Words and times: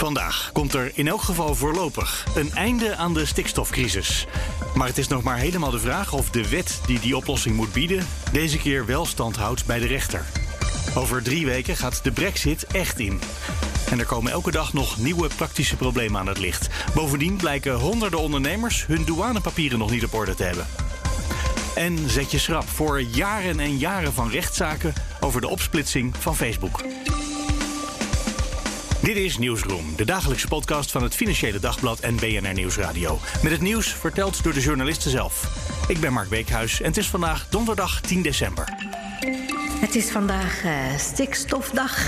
Vandaag 0.00 0.50
komt 0.52 0.74
er 0.74 0.90
in 0.94 1.08
elk 1.08 1.22
geval 1.22 1.54
voorlopig 1.54 2.26
een 2.34 2.52
einde 2.52 2.96
aan 2.96 3.14
de 3.14 3.26
stikstofcrisis. 3.26 4.26
Maar 4.74 4.86
het 4.86 4.98
is 4.98 5.08
nog 5.08 5.22
maar 5.22 5.36
helemaal 5.36 5.70
de 5.70 5.78
vraag 5.78 6.12
of 6.12 6.30
de 6.30 6.48
wet 6.48 6.80
die 6.86 7.00
die 7.00 7.16
oplossing 7.16 7.56
moet 7.56 7.72
bieden 7.72 8.06
deze 8.32 8.58
keer 8.58 8.86
wel 8.86 9.06
stand 9.06 9.36
houdt 9.36 9.66
bij 9.66 9.78
de 9.78 9.86
rechter. 9.86 10.24
Over 10.94 11.22
drie 11.22 11.46
weken 11.46 11.76
gaat 11.76 12.04
de 12.04 12.12
brexit 12.12 12.66
echt 12.66 12.98
in. 12.98 13.20
En 13.90 13.98
er 13.98 14.06
komen 14.06 14.32
elke 14.32 14.50
dag 14.50 14.72
nog 14.72 14.98
nieuwe 14.98 15.28
praktische 15.36 15.76
problemen 15.76 16.20
aan 16.20 16.28
het 16.28 16.38
licht. 16.38 16.68
Bovendien 16.94 17.36
blijken 17.36 17.74
honderden 17.74 18.20
ondernemers 18.20 18.86
hun 18.86 19.04
douanepapieren 19.04 19.78
nog 19.78 19.90
niet 19.90 20.04
op 20.04 20.14
orde 20.14 20.34
te 20.34 20.44
hebben. 20.44 20.66
En 21.74 22.10
zet 22.10 22.30
je 22.30 22.38
schrap 22.38 22.68
voor 22.68 23.00
jaren 23.00 23.60
en 23.60 23.78
jaren 23.78 24.12
van 24.12 24.30
rechtszaken 24.30 24.94
over 25.20 25.40
de 25.40 25.48
opsplitsing 25.48 26.14
van 26.18 26.36
Facebook. 26.36 26.82
Dit 29.02 29.16
is 29.16 29.38
Nieuwsroom, 29.38 29.96
de 29.96 30.04
dagelijkse 30.04 30.48
podcast 30.48 30.90
van 30.90 31.02
het 31.02 31.14
Financiële 31.14 31.58
Dagblad 31.58 32.00
en 32.00 32.16
BNR 32.16 32.52
Nieuwsradio. 32.52 33.18
Met 33.42 33.52
het 33.52 33.60
nieuws 33.60 33.94
verteld 33.94 34.42
door 34.42 34.52
de 34.52 34.60
journalisten 34.60 35.10
zelf. 35.10 35.48
Ik 35.88 36.00
ben 36.00 36.12
Mark 36.12 36.28
Beekhuis 36.28 36.80
en 36.80 36.86
het 36.86 36.96
is 36.96 37.06
vandaag 37.06 37.48
donderdag 37.48 38.00
10 38.00 38.22
december. 38.22 38.64
Het 39.80 39.94
is 39.94 40.10
vandaag 40.10 40.64
uh, 40.64 40.96
stikstofdag. 40.96 41.98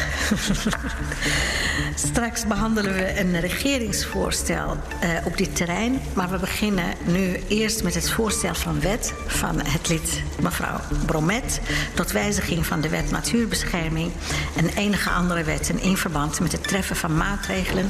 Straks 2.08 2.46
behandelen 2.46 2.94
we 2.94 3.20
een 3.20 3.40
regeringsvoorstel 3.40 4.76
uh, 5.04 5.26
op 5.26 5.36
dit 5.36 5.56
terrein. 5.56 6.00
Maar 6.14 6.30
we 6.30 6.38
beginnen 6.38 6.94
nu 7.04 7.40
eerst 7.48 7.82
met 7.82 7.94
het 7.94 8.10
voorstel 8.10 8.54
van 8.54 8.80
wet 8.80 9.14
van 9.26 9.60
het 9.66 9.88
lid 9.88 10.22
mevrouw 10.40 10.80
Bromet. 11.06 11.60
Tot 11.94 12.12
wijziging 12.12 12.66
van 12.66 12.80
de 12.80 12.88
wet 12.88 13.10
natuurbescherming 13.10 14.12
en 14.56 14.68
enige 14.68 15.10
andere 15.10 15.44
wetten 15.44 15.80
in 15.80 15.96
verband 15.96 16.40
met 16.40 16.52
het 16.52 16.68
treffen 16.68 16.96
van 16.96 17.16
maatregelen 17.16 17.88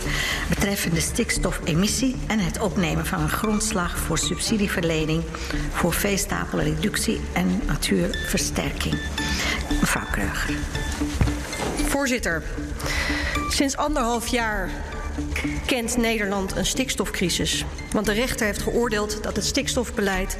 betreffende 0.48 1.00
stikstofemissie 1.00 2.16
en 2.26 2.38
het 2.38 2.60
opnemen 2.60 3.06
van 3.06 3.20
een 3.20 3.28
grondslag 3.28 3.98
voor 3.98 4.18
subsidieverlening 4.18 5.22
voor 5.72 5.92
veestapelreductie 5.92 7.20
en 7.32 7.62
natuurversterking. 7.66 8.94
Mevrouw 9.80 10.06
Kreuger. 10.10 10.54
Voorzitter, 11.88 12.42
sinds 13.48 13.76
anderhalf 13.76 14.26
jaar 14.26 14.70
kent 15.66 15.96
Nederland 15.96 16.56
een 16.56 16.66
stikstofcrisis. 16.66 17.64
Want 17.92 18.06
de 18.06 18.12
rechter 18.12 18.46
heeft 18.46 18.62
geoordeeld 18.62 19.22
dat 19.22 19.36
het 19.36 19.44
stikstofbeleid 19.44 20.36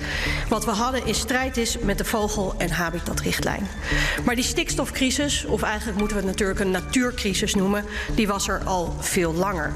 wat 0.49 0.65
we 0.65 0.71
hadden 0.71 1.07
in 1.07 1.15
strijd 1.15 1.57
is 1.57 1.79
met 1.79 1.99
de 1.99 2.05
vogel- 2.05 2.55
en 2.59 2.71
habitatrichtlijn. 2.71 3.69
Maar 4.25 4.35
die 4.35 4.45
stikstofcrisis, 4.45 5.45
of 5.45 5.63
eigenlijk 5.63 5.99
moeten 5.99 6.17
we 6.17 6.23
het 6.23 6.33
natuurlijk 6.33 6.61
een 6.61 6.71
natuurcrisis 6.71 7.55
noemen, 7.55 7.85
die 8.15 8.27
was 8.27 8.49
er 8.49 8.61
al 8.65 8.97
veel 9.01 9.35
langer. 9.35 9.73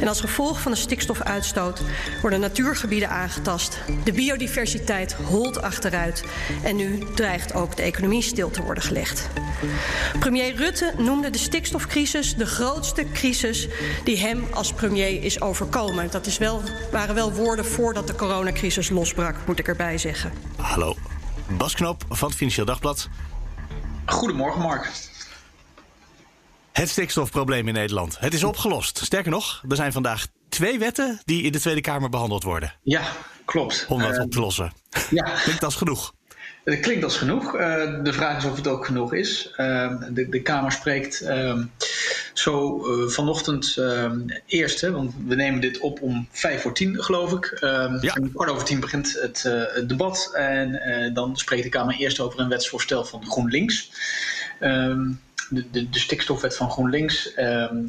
En 0.00 0.08
als 0.08 0.20
gevolg 0.20 0.60
van 0.60 0.72
de 0.72 0.78
stikstofuitstoot 0.78 1.80
worden 2.20 2.40
natuurgebieden 2.40 3.10
aangetast, 3.10 3.78
de 4.04 4.12
biodiversiteit 4.12 5.12
holt 5.12 5.62
achteruit 5.62 6.24
en 6.62 6.76
nu 6.76 6.98
dreigt 7.14 7.54
ook 7.54 7.76
de 7.76 7.82
economie 7.82 8.22
stil 8.22 8.50
te 8.50 8.62
worden 8.62 8.82
gelegd. 8.82 9.28
Premier 10.18 10.56
Rutte 10.56 10.92
noemde 10.98 11.30
de 11.30 11.38
stikstofcrisis 11.38 12.34
de 12.34 12.46
grootste 12.46 13.06
crisis 13.12 13.68
die 14.04 14.18
hem 14.18 14.44
als 14.52 14.72
premier 14.72 15.24
is 15.24 15.40
overkomen. 15.40 16.10
Dat 16.10 16.26
is 16.26 16.38
wel, 16.38 16.62
waren 16.92 17.14
wel 17.14 17.32
woorden 17.32 17.64
voordat 17.64 18.06
de 18.06 18.14
coronacrisis 18.14 18.88
losbrak, 18.88 19.36
moet 19.46 19.58
ik 19.58 19.68
erbij 19.68 19.98
zeggen. 19.98 20.32
Hallo, 20.56 20.96
Bas 21.48 21.74
Knop 21.74 22.04
van 22.08 22.28
het 22.28 22.36
Financieel 22.36 22.66
Dagblad. 22.66 23.08
Goedemorgen, 24.06 24.60
Mark. 24.60 25.14
Het 26.76 26.88
stikstofprobleem 26.88 27.68
in 27.68 27.74
Nederland. 27.74 28.16
Het 28.18 28.34
is 28.34 28.44
opgelost. 28.44 28.98
Sterker 29.04 29.30
nog, 29.30 29.62
er 29.68 29.76
zijn 29.76 29.92
vandaag 29.92 30.26
twee 30.48 30.78
wetten 30.78 31.20
die 31.24 31.42
in 31.42 31.52
de 31.52 31.60
Tweede 31.60 31.80
Kamer 31.80 32.10
behandeld 32.10 32.42
worden. 32.42 32.74
Ja, 32.82 33.02
klopt. 33.44 33.86
Om 33.88 34.00
dat 34.00 34.18
op 34.18 34.30
te 34.30 34.40
lossen. 34.40 34.72
Ja. 35.10 35.22
Klinkt 35.42 35.64
als 35.64 35.74
genoeg. 35.74 36.14
Het 36.64 36.80
klinkt 36.80 37.04
als 37.04 37.16
genoeg. 37.16 37.54
Uh, 37.54 37.60
de 38.02 38.12
vraag 38.12 38.36
is 38.36 38.44
of 38.44 38.56
het 38.56 38.66
ook 38.66 38.86
genoeg 38.86 39.14
is. 39.14 39.54
Uh, 39.56 39.92
de, 40.10 40.28
de, 40.28 40.42
Kamer 40.42 40.72
spreekt 40.72 41.22
uh, 41.22 41.58
zo 42.32 42.82
vanochtend 43.08 43.78
eerst, 44.46 44.80
hè, 44.80 44.90
want 44.90 45.14
we 45.26 45.34
nemen 45.34 45.60
dit 45.60 45.78
op 45.78 46.02
om 46.02 46.28
vijf 46.30 46.62
voor 46.62 46.74
tien, 46.74 47.02
geloof 47.02 47.32
ik. 47.32 47.56
Ja. 48.00 48.16
Om 48.20 48.32
kwart 48.32 48.50
over 48.50 48.64
tien 48.64 48.80
begint 48.80 49.18
het, 49.20 49.42
het 49.42 49.88
debat. 49.88 50.30
En 50.34 51.10
dan 51.14 51.36
spreekt 51.36 51.62
de 51.62 51.68
Kamer 51.68 51.94
eerst 51.94 52.20
over 52.20 52.40
een 52.40 52.48
wetsvoorstel 52.48 53.04
van 53.04 53.26
GroenLinks. 53.26 53.90
De, 55.48 55.70
de, 55.70 55.90
de, 55.90 55.98
stikstofwet 55.98 56.56
van 56.56 56.70
GroenLinks 56.70 57.34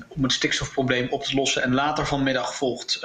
om 0.07 0.23
het 0.23 0.31
stikstofprobleem 0.31 1.07
op 1.09 1.23
te 1.23 1.35
lossen. 1.35 1.63
En 1.63 1.73
later 1.73 2.07
vanmiddag 2.07 2.55
volgt 2.55 2.99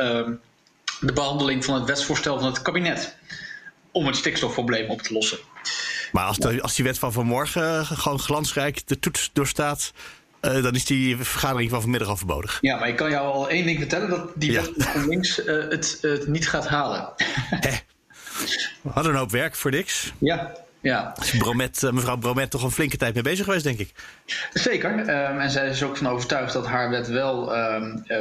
de 1.00 1.12
behandeling 1.12 1.64
van 1.64 1.74
het 1.74 1.84
wetsvoorstel 1.84 2.38
van 2.38 2.48
het 2.48 2.62
kabinet 2.62 3.16
om 3.90 4.06
het 4.06 4.16
stikstofprobleem 4.16 4.90
op 4.90 5.02
te 5.02 5.12
lossen. 5.12 5.38
Maar 6.12 6.24
als, 6.24 6.38
de, 6.38 6.62
als 6.62 6.74
die 6.74 6.84
wet 6.84 6.98
van 6.98 7.12
vanmorgen 7.12 7.86
gewoon 7.86 8.18
glansrijk 8.18 8.86
de 8.86 8.98
toets 8.98 9.30
doorstaat, 9.32 9.92
uh, 10.40 10.62
dan 10.62 10.74
is 10.74 10.84
die 10.84 11.16
vergadering 11.16 11.70
van 11.70 11.80
vanmiddag 11.80 12.08
overbodig. 12.08 12.58
Ja, 12.60 12.78
maar 12.78 12.88
ik 12.88 12.96
kan 12.96 13.10
jou 13.10 13.32
al 13.32 13.48
één 13.48 13.66
ding 13.66 13.78
vertellen: 13.78 14.10
dat 14.10 14.30
die 14.34 14.52
wet 14.52 14.70
van 14.76 14.82
GroenLinks 14.82 15.38
uh, 15.38 15.46
het, 15.68 15.98
het 16.00 16.26
niet 16.26 16.48
gaat 16.48 16.68
halen. 16.68 17.08
Hè. 17.16 17.70
We 18.82 18.90
hadden 18.90 19.12
een 19.12 19.18
hoop 19.18 19.30
werk 19.30 19.54
voor 19.54 19.70
niks. 19.70 20.12
Ja, 20.18 20.52
ja. 20.82 21.14
Bromet, 21.38 21.88
mevrouw 21.92 22.16
Bromet 22.16 22.50
toch 22.50 22.62
een 22.62 22.70
flinke 22.70 22.96
tijd 22.96 23.14
mee 23.14 23.22
bezig 23.22 23.44
geweest, 23.44 23.64
denk 23.64 23.78
ik. 23.78 23.92
Zeker. 24.52 24.98
Um, 24.98 25.40
en 25.40 25.50
zij 25.50 25.68
is 25.68 25.82
ook 25.82 25.96
van 25.96 26.08
overtuigd 26.08 26.52
dat 26.52 26.66
haar 26.66 26.90
wet 26.90 27.08
wel 27.08 27.56
um, 27.56 28.04
uh, 28.06 28.18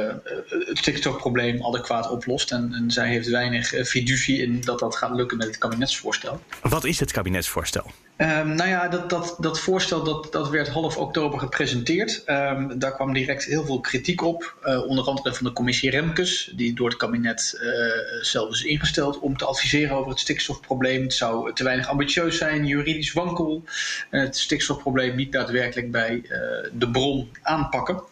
het 0.48 0.78
stikstofprobleem 0.78 1.64
adequaat 1.64 2.10
oplost. 2.10 2.52
En, 2.52 2.72
en, 2.74 2.90
zij 2.90 3.08
heeft 3.08 3.28
weinig 3.28 3.68
fiducie 3.86 4.42
in 4.42 4.60
dat 4.60 4.78
dat 4.78 4.96
gaat 4.96 5.14
lukken 5.14 5.36
met 5.36 5.46
het 5.46 5.58
kabinetsvoorstel. 5.58 6.40
Wat 6.62 6.84
is 6.84 7.00
het 7.00 7.12
kabinetsvoorstel? 7.12 7.90
Um, 8.16 8.54
nou 8.54 8.68
ja, 8.68 8.88
dat, 8.88 9.10
dat, 9.10 9.36
dat 9.38 9.60
voorstel 9.60 10.02
dat, 10.02 10.32
dat 10.32 10.48
werd 10.48 10.68
half 10.68 10.96
oktober 10.96 11.38
gepresenteerd. 11.38 12.22
Um, 12.26 12.78
daar 12.78 12.94
kwam 12.94 13.12
direct 13.12 13.44
heel 13.44 13.64
veel 13.64 13.80
kritiek 13.80 14.22
op. 14.22 14.56
Uh, 14.64 14.86
onder 14.86 15.04
andere 15.04 15.34
van 15.34 15.46
de 15.46 15.52
commissie 15.52 15.90
Remkes, 15.90 16.52
die 16.56 16.74
door 16.74 16.88
het 16.88 16.96
kabinet 16.96 17.60
uh, 17.62 18.22
zelf 18.24 18.50
is 18.50 18.64
ingesteld 18.64 19.18
om 19.18 19.36
te 19.36 19.44
adviseren 19.44 19.96
over 19.96 20.10
het 20.10 20.20
stikstofprobleem. 20.20 21.02
Het 21.02 21.14
zou 21.14 21.52
te 21.52 21.64
weinig 21.64 21.88
ambitieus 21.88 22.38
zijn, 22.38 22.66
juridisch 22.66 23.12
wankel. 23.12 23.64
En 24.10 24.20
het 24.20 24.36
stikstofprobleem 24.36 25.16
niet 25.16 25.32
daadwerkelijk 25.32 25.90
bij 25.90 26.22
uh, 26.22 26.30
de 26.72 26.90
bron 26.90 27.30
aanpakken. 27.42 28.02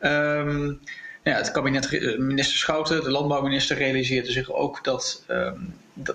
Um, 0.00 0.80
ja, 1.24 1.36
het 1.36 1.50
kabinet, 1.50 2.18
minister 2.18 2.56
Schouten, 2.58 3.02
de 3.02 3.10
landbouwminister, 3.10 3.76
realiseerde 3.76 4.32
zich 4.32 4.52
ook 4.52 4.84
dat, 4.84 5.24
um, 5.28 5.74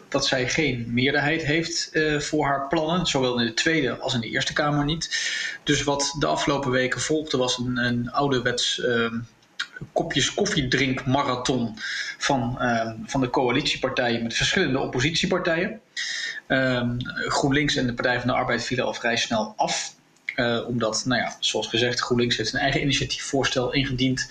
dat, 0.09 0.25
zij 0.25 0.49
geen 0.49 0.85
meerderheid 0.93 1.45
heeft 1.45 1.89
uh, 1.93 2.19
voor 2.19 2.45
haar 2.45 2.67
plannen. 2.67 3.05
Zowel 3.05 3.39
in 3.39 3.45
de 3.45 3.53
Tweede 3.53 3.97
als 3.97 4.13
in 4.13 4.21
de 4.21 4.29
Eerste 4.29 4.53
Kamer 4.53 4.85
niet. 4.85 5.09
Dus 5.63 5.83
wat 5.83 6.15
de 6.19 6.25
afgelopen 6.25 6.71
weken 6.71 7.01
volgde 7.01 7.37
was 7.37 7.57
een, 7.57 7.77
een 7.77 8.11
ouderwets 8.11 8.83
um, 8.83 9.27
kopjes 9.93 10.33
koffiedrinkmarathon 10.33 11.73
van, 12.17 12.57
uh, 12.59 12.91
van 13.05 13.21
de 13.21 13.29
coalitiepartijen 13.29 14.23
met 14.23 14.33
verschillende 14.33 14.79
oppositiepartijen. 14.79 15.81
GroenLinks 17.27 17.75
en 17.75 17.87
de 17.87 17.93
Partij 17.93 18.19
van 18.19 18.27
de 18.27 18.33
Arbeid 18.33 18.63
vielen 18.63 18.85
al 18.85 18.93
vrij 18.93 19.17
snel 19.17 19.53
af. 19.55 19.97
Uh, 20.39 20.67
omdat, 20.67 21.03
nou 21.05 21.21
ja, 21.21 21.35
zoals 21.39 21.67
gezegd, 21.67 21.99
GroenLinks 21.99 22.37
heeft 22.37 22.53
een 22.53 22.59
eigen 22.59 22.81
initiatiefvoorstel 22.81 23.73
ingediend. 23.73 24.29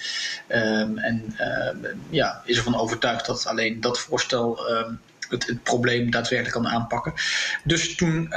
Um, 0.48 0.98
en 0.98 1.36
uh, 1.40 1.90
ja, 2.10 2.42
is 2.44 2.56
ervan 2.56 2.76
overtuigd 2.76 3.26
dat 3.26 3.46
alleen 3.46 3.80
dat 3.80 3.98
voorstel 3.98 4.70
um, 4.70 5.00
het, 5.28 5.46
het, 5.46 5.62
probleem 5.62 6.10
daadwerkelijk 6.10 6.54
kan 6.54 6.68
aanpakken. 6.68 7.12
Dus 7.64 7.96
toen 7.96 8.32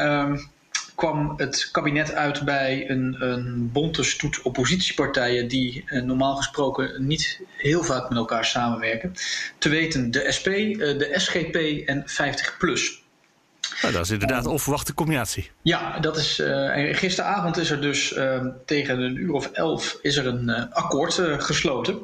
kwam 0.95 1.33
het 1.38 1.69
kabinet 1.71 2.13
uit 2.13 2.45
bij 2.45 2.89
een, 2.89 3.15
een 3.19 3.71
bonte 3.71 4.03
stoet 4.03 4.41
oppositiepartijen 4.41 5.47
die 5.47 5.83
uh, 5.85 6.01
normaal 6.01 6.35
gesproken 6.35 7.07
niet 7.07 7.41
heel 7.57 7.83
vaak 7.83 8.09
met 8.09 8.17
elkaar 8.17 8.45
samenwerken. 8.45 9.13
Te 9.57 9.69
weten 9.69 10.12
de 10.12 10.31
SP, 10.38 10.47
de 11.01 11.12
SGP 11.15 11.56
en 11.88 12.06
50PLUS. 12.09 13.00
Nou, 13.81 13.94
dat 13.94 14.03
is 14.03 14.09
inderdaad 14.09 14.45
een 14.45 14.51
onverwachte 14.51 14.94
combinatie. 14.94 15.51
Ja, 15.62 16.00
dat 16.00 16.18
is, 16.18 16.39
uh, 16.39 16.95
gisteravond 16.95 17.57
is 17.57 17.69
er 17.69 17.81
dus 17.81 18.12
uh, 18.12 18.45
tegen 18.65 19.00
een 19.00 19.15
uur 19.15 19.31
of 19.31 19.51
elf 19.51 19.97
is 20.01 20.15
er 20.18 20.27
een 20.27 20.50
uh, 20.50 20.63
akkoord 20.71 21.13
gesloten. 21.38 22.00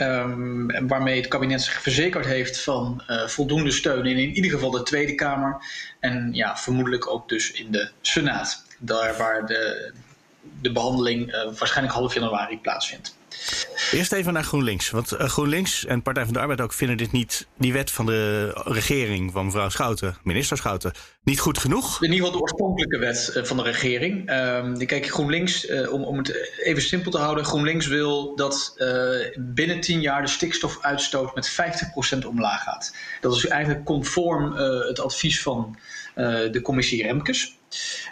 Um, 0.00 0.88
waarmee 0.88 1.16
het 1.20 1.28
kabinet 1.28 1.62
zich 1.62 1.82
verzekerd 1.82 2.26
heeft 2.26 2.60
van 2.60 3.02
voldoende 3.26 3.70
steun 3.70 4.06
in 4.06 4.16
in 4.16 4.34
ieder 4.34 4.50
geval 4.50 4.70
de 4.70 4.82
Tweede 4.82 5.14
Kamer. 5.14 5.56
En 6.00 6.30
ja, 6.32 6.56
vermoedelijk 6.56 7.10
ook 7.10 7.28
dus 7.28 7.52
in 7.52 7.72
de 7.72 7.90
Senaat. 8.00 8.64
Daar 8.78 9.16
waar 9.16 9.46
de, 9.46 9.92
de 10.60 10.72
behandeling 10.72 11.30
waarschijnlijk 11.58 11.96
half 11.96 12.14
januari 12.14 12.58
plaatsvindt. 12.58 13.16
Eerst 13.92 14.12
even 14.12 14.32
naar 14.32 14.44
GroenLinks. 14.44 14.90
Want 14.90 15.12
uh, 15.12 15.20
GroenLinks 15.20 15.84
en 15.84 16.02
Partij 16.02 16.24
van 16.24 16.32
de 16.32 16.38
Arbeid 16.38 16.60
ook 16.60 16.72
vinden 16.72 16.96
dit 16.96 17.12
niet, 17.12 17.46
die 17.58 17.72
wet 17.72 17.90
van 17.90 18.06
de 18.06 18.50
regering 18.64 19.32
van 19.32 19.44
mevrouw 19.44 19.68
Schouten, 19.68 20.16
minister 20.22 20.56
Schouten, 20.56 20.92
niet 21.22 21.40
goed 21.40 21.58
genoeg. 21.58 22.02
In 22.02 22.12
ieder 22.12 22.16
geval 22.16 22.32
de 22.32 22.42
oorspronkelijke 22.42 22.98
wet 22.98 23.32
uh, 23.36 23.44
van 23.44 23.56
de 23.56 23.62
regering. 23.62 24.30
Um, 24.30 24.86
kijk, 24.86 25.06
GroenLinks, 25.06 25.68
uh, 25.68 25.92
om, 25.92 26.04
om 26.04 26.18
het 26.18 26.52
even 26.62 26.82
simpel 26.82 27.10
te 27.10 27.18
houden, 27.18 27.44
GroenLinks 27.44 27.86
wil 27.86 28.36
dat 28.36 28.76
binnen 29.36 29.80
10 29.80 30.00
jaar 30.00 30.22
de 30.22 30.28
stikstofuitstoot 30.28 31.34
met 31.34 31.56
50% 32.22 32.26
omlaag 32.26 32.62
gaat. 32.62 32.94
Dat 33.20 33.36
is 33.36 33.46
eigenlijk 33.46 33.84
conform 33.84 34.52
het 34.86 35.00
advies 35.00 35.42
van 35.42 35.76
de 36.14 36.60
commissie 36.62 37.02
Remkes 37.02 37.58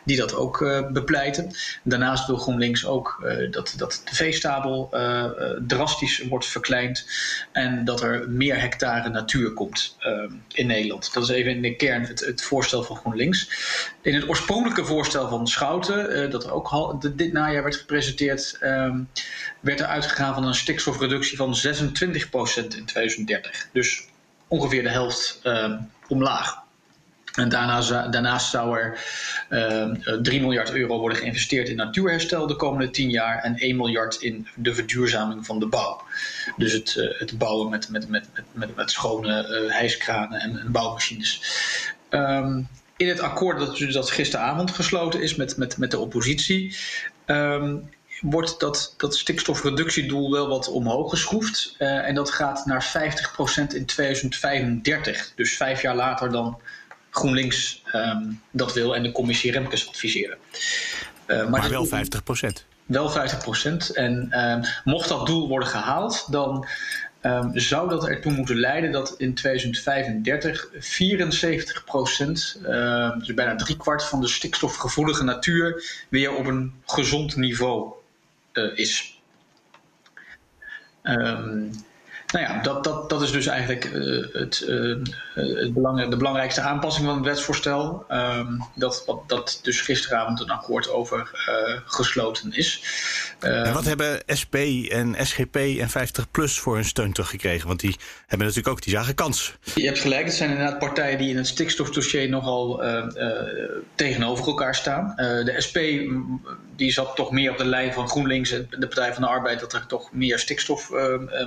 die 0.04 0.16
dat 0.16 0.34
ook 0.34 0.60
uh, 0.60 0.90
bepleiten. 0.90 1.50
Daarnaast 1.82 2.26
wil 2.26 2.36
GroenLinks 2.36 2.86
ook 2.86 3.22
uh, 3.24 3.50
dat, 3.50 3.74
dat 3.76 4.02
de 4.04 4.14
veestabel 4.14 4.88
uh, 4.92 5.30
drastisch 5.66 6.22
wordt 6.28 6.46
verkleind 6.46 7.06
en 7.52 7.84
dat 7.84 8.02
er 8.02 8.30
meer 8.30 8.60
hectare 8.60 9.08
natuur 9.08 9.52
komt 9.52 9.96
in 10.52 10.66
Nederland. 10.66 11.12
Dat 11.12 11.22
is 11.22 11.28
even 11.28 11.52
in 11.52 11.62
de 11.62 11.76
kern 11.76 12.02
het, 12.02 12.20
het, 12.20 12.42
voorstel 12.42 12.82
van 12.82 12.96
GroenLinks. 12.96 13.48
In 14.02 14.14
het 14.14 14.28
oorspronkelijke 14.28 14.84
voorstel 14.84 15.28
van 15.28 15.48
Schouten, 15.48 16.30
dat 16.30 16.44
er 16.44 16.52
ook 16.52 17.16
dit 17.16 17.32
najaar 17.32 17.62
werd 17.62 17.76
gepresenteerd, 17.76 18.58
um, 18.62 19.08
werd 19.60 19.80
er 19.80 19.86
uitgegaan 19.86 20.34
van 20.34 20.44
een 20.44 20.54
stikstofreductie 20.54 21.36
van 21.36 21.56
26% 21.56 22.76
in 22.76 22.84
2030. 22.84 23.68
Dus 23.72 24.04
ongeveer 24.48 24.82
de 24.82 24.90
helft 24.90 25.40
omlaag. 26.08 26.62
En 27.32 27.48
daarnaast, 27.48 28.50
zou 28.50 28.78
er 28.78 28.98
uh, 29.50 29.80
ehm, 29.80 30.22
3 30.22 30.40
miljard 30.40 30.72
euro 30.72 30.98
worden 30.98 31.18
geïnvesteerd 31.18 31.68
in 31.68 31.76
natuurherstel 31.76 32.46
de 32.46 32.56
komende 32.56 32.90
10 32.90 33.10
jaar 33.10 33.42
en 33.42 33.56
1 33.56 33.76
miljard 33.76 34.14
in 34.20 34.46
de 34.54 34.74
verduurzaming 34.74 35.46
van 35.46 35.58
de 35.58 35.66
bouw. 35.66 36.02
Dus 36.56 36.72
het, 36.72 36.94
uh, 36.98 37.18
het 37.18 37.38
bouwen 37.38 37.70
met, 37.70 37.88
met, 37.88 38.08
met, 38.08 38.28
met, 38.52 38.76
met 38.76 38.90
schone 38.90 39.62
uh, 39.64 39.72
hijskranen 39.72 40.40
en, 40.40 40.58
en 40.58 40.72
bouwmachines. 40.72 41.42
Um, 42.10 42.68
in 42.96 43.08
het 43.08 43.20
akkoord 43.20 43.58
dat, 43.58 43.78
dat 43.78 44.10
gisteravond 44.10 44.70
gesloten 44.70 45.22
is 45.22 45.34
met, 45.34 45.56
met, 45.56 45.78
met 45.78 45.90
de 45.90 45.98
oppositie. 45.98 46.76
Um, 47.26 47.90
wordt 48.20 48.60
dat, 48.60 48.94
dat 48.96 49.16
stikstofreductiedoel 49.16 50.30
wel 50.30 50.48
wat 50.48 50.68
omhoog 50.68 51.10
geschroefd. 51.10 51.74
Uh, 51.78 52.08
en 52.08 52.14
dat 52.14 52.30
gaat 52.30 52.66
naar 52.66 52.92
50% 53.70 53.74
in 53.74 53.86
2035. 53.86 55.32
Dus 55.34 55.56
vijf 55.56 55.82
jaar 55.82 55.96
later 55.96 56.30
dan 56.30 56.60
GroenLinks 57.12 57.82
um, 57.94 58.40
dat 58.50 58.72
wil 58.72 58.96
en 58.96 59.02
de 59.02 59.12
commissie 59.12 59.52
Remkes 59.52 59.88
adviseren. 59.88 60.38
Uh, 61.26 61.36
maar, 61.36 61.60
maar 61.60 61.70
wel 61.70 61.84
50 61.84 62.22
procent. 62.22 62.64
Wel 62.86 63.10
50 63.10 63.38
procent. 63.38 63.90
En 63.90 64.40
um, 64.40 64.60
mocht 64.84 65.08
dat 65.08 65.26
doel 65.26 65.48
worden 65.48 65.68
gehaald, 65.68 66.26
dan 66.30 66.66
um, 67.22 67.50
zou 67.54 67.88
dat 67.88 68.08
ertoe 68.08 68.32
moeten 68.32 68.56
leiden 68.56 68.92
dat 68.92 69.14
in 69.18 69.34
2035 69.34 70.68
74 70.78 71.84
procent, 71.84 72.58
dus 73.18 73.34
bijna 73.34 73.56
driekwart 73.56 74.04
van 74.04 74.20
de 74.20 74.28
stikstofgevoelige 74.28 75.24
natuur, 75.24 75.84
weer 76.08 76.34
op 76.34 76.46
een 76.46 76.72
gezond 76.84 77.36
niveau 77.36 77.92
uh, 78.52 78.78
is. 78.78 79.20
Um, 81.02 81.70
nou 82.32 82.44
ja, 82.44 82.62
dat, 82.62 82.84
dat, 82.84 83.10
dat 83.10 83.22
is 83.22 83.32
dus 83.32 83.46
eigenlijk 83.46 83.84
uh, 83.84 84.26
het, 84.32 84.64
uh, 84.68 84.96
het 85.34 85.74
belang, 85.74 86.08
de 86.08 86.16
belangrijkste 86.16 86.60
aanpassing 86.60 87.06
van 87.06 87.16
het 87.16 87.24
wetsvoorstel. 87.24 88.06
Um, 88.10 88.64
dat, 88.74 89.04
dat 89.26 89.60
dus 89.62 89.80
gisteravond 89.80 90.40
een 90.40 90.50
akkoord 90.50 90.90
over 90.90 91.30
uh, 91.48 91.80
gesloten 91.84 92.52
is. 92.52 92.82
En 93.42 93.72
wat 93.72 93.84
hebben 93.84 94.22
SP 94.40 94.54
en 94.88 95.26
SGP 95.26 95.56
en 95.56 95.88
50PLUS 95.88 96.60
voor 96.60 96.74
hun 96.74 96.84
steun 96.84 97.12
teruggekregen? 97.12 97.68
Want 97.68 97.80
die 97.80 97.96
hebben 98.26 98.46
natuurlijk 98.46 98.74
ook, 98.74 98.82
die 98.82 98.92
zagen 98.92 99.14
kans. 99.14 99.54
Je 99.74 99.86
hebt 99.86 99.98
gelijk, 99.98 100.24
het 100.24 100.34
zijn 100.34 100.50
inderdaad 100.50 100.78
partijen 100.78 101.18
die 101.18 101.30
in 101.30 101.36
het 101.36 101.46
stikstofdossier 101.46 102.28
nogal 102.28 102.82
tegenover 103.94 104.46
elkaar 104.46 104.74
staan. 104.74 105.12
de 105.16 105.54
SP 105.66 105.78
die 106.76 106.92
zat 106.92 107.16
toch 107.16 107.30
meer 107.30 107.50
op 107.50 107.58
de 107.58 107.64
lijn 107.64 107.92
van 107.92 108.08
GroenLinks 108.08 108.50
en 108.50 108.66
de 108.70 108.86
Partij 108.86 109.12
van 109.12 109.22
de 109.22 109.28
Arbeid... 109.28 109.60
dat 109.60 109.72
er 109.72 109.86
toch 109.86 110.12
meer 110.12 110.38
stikstof 110.38 110.90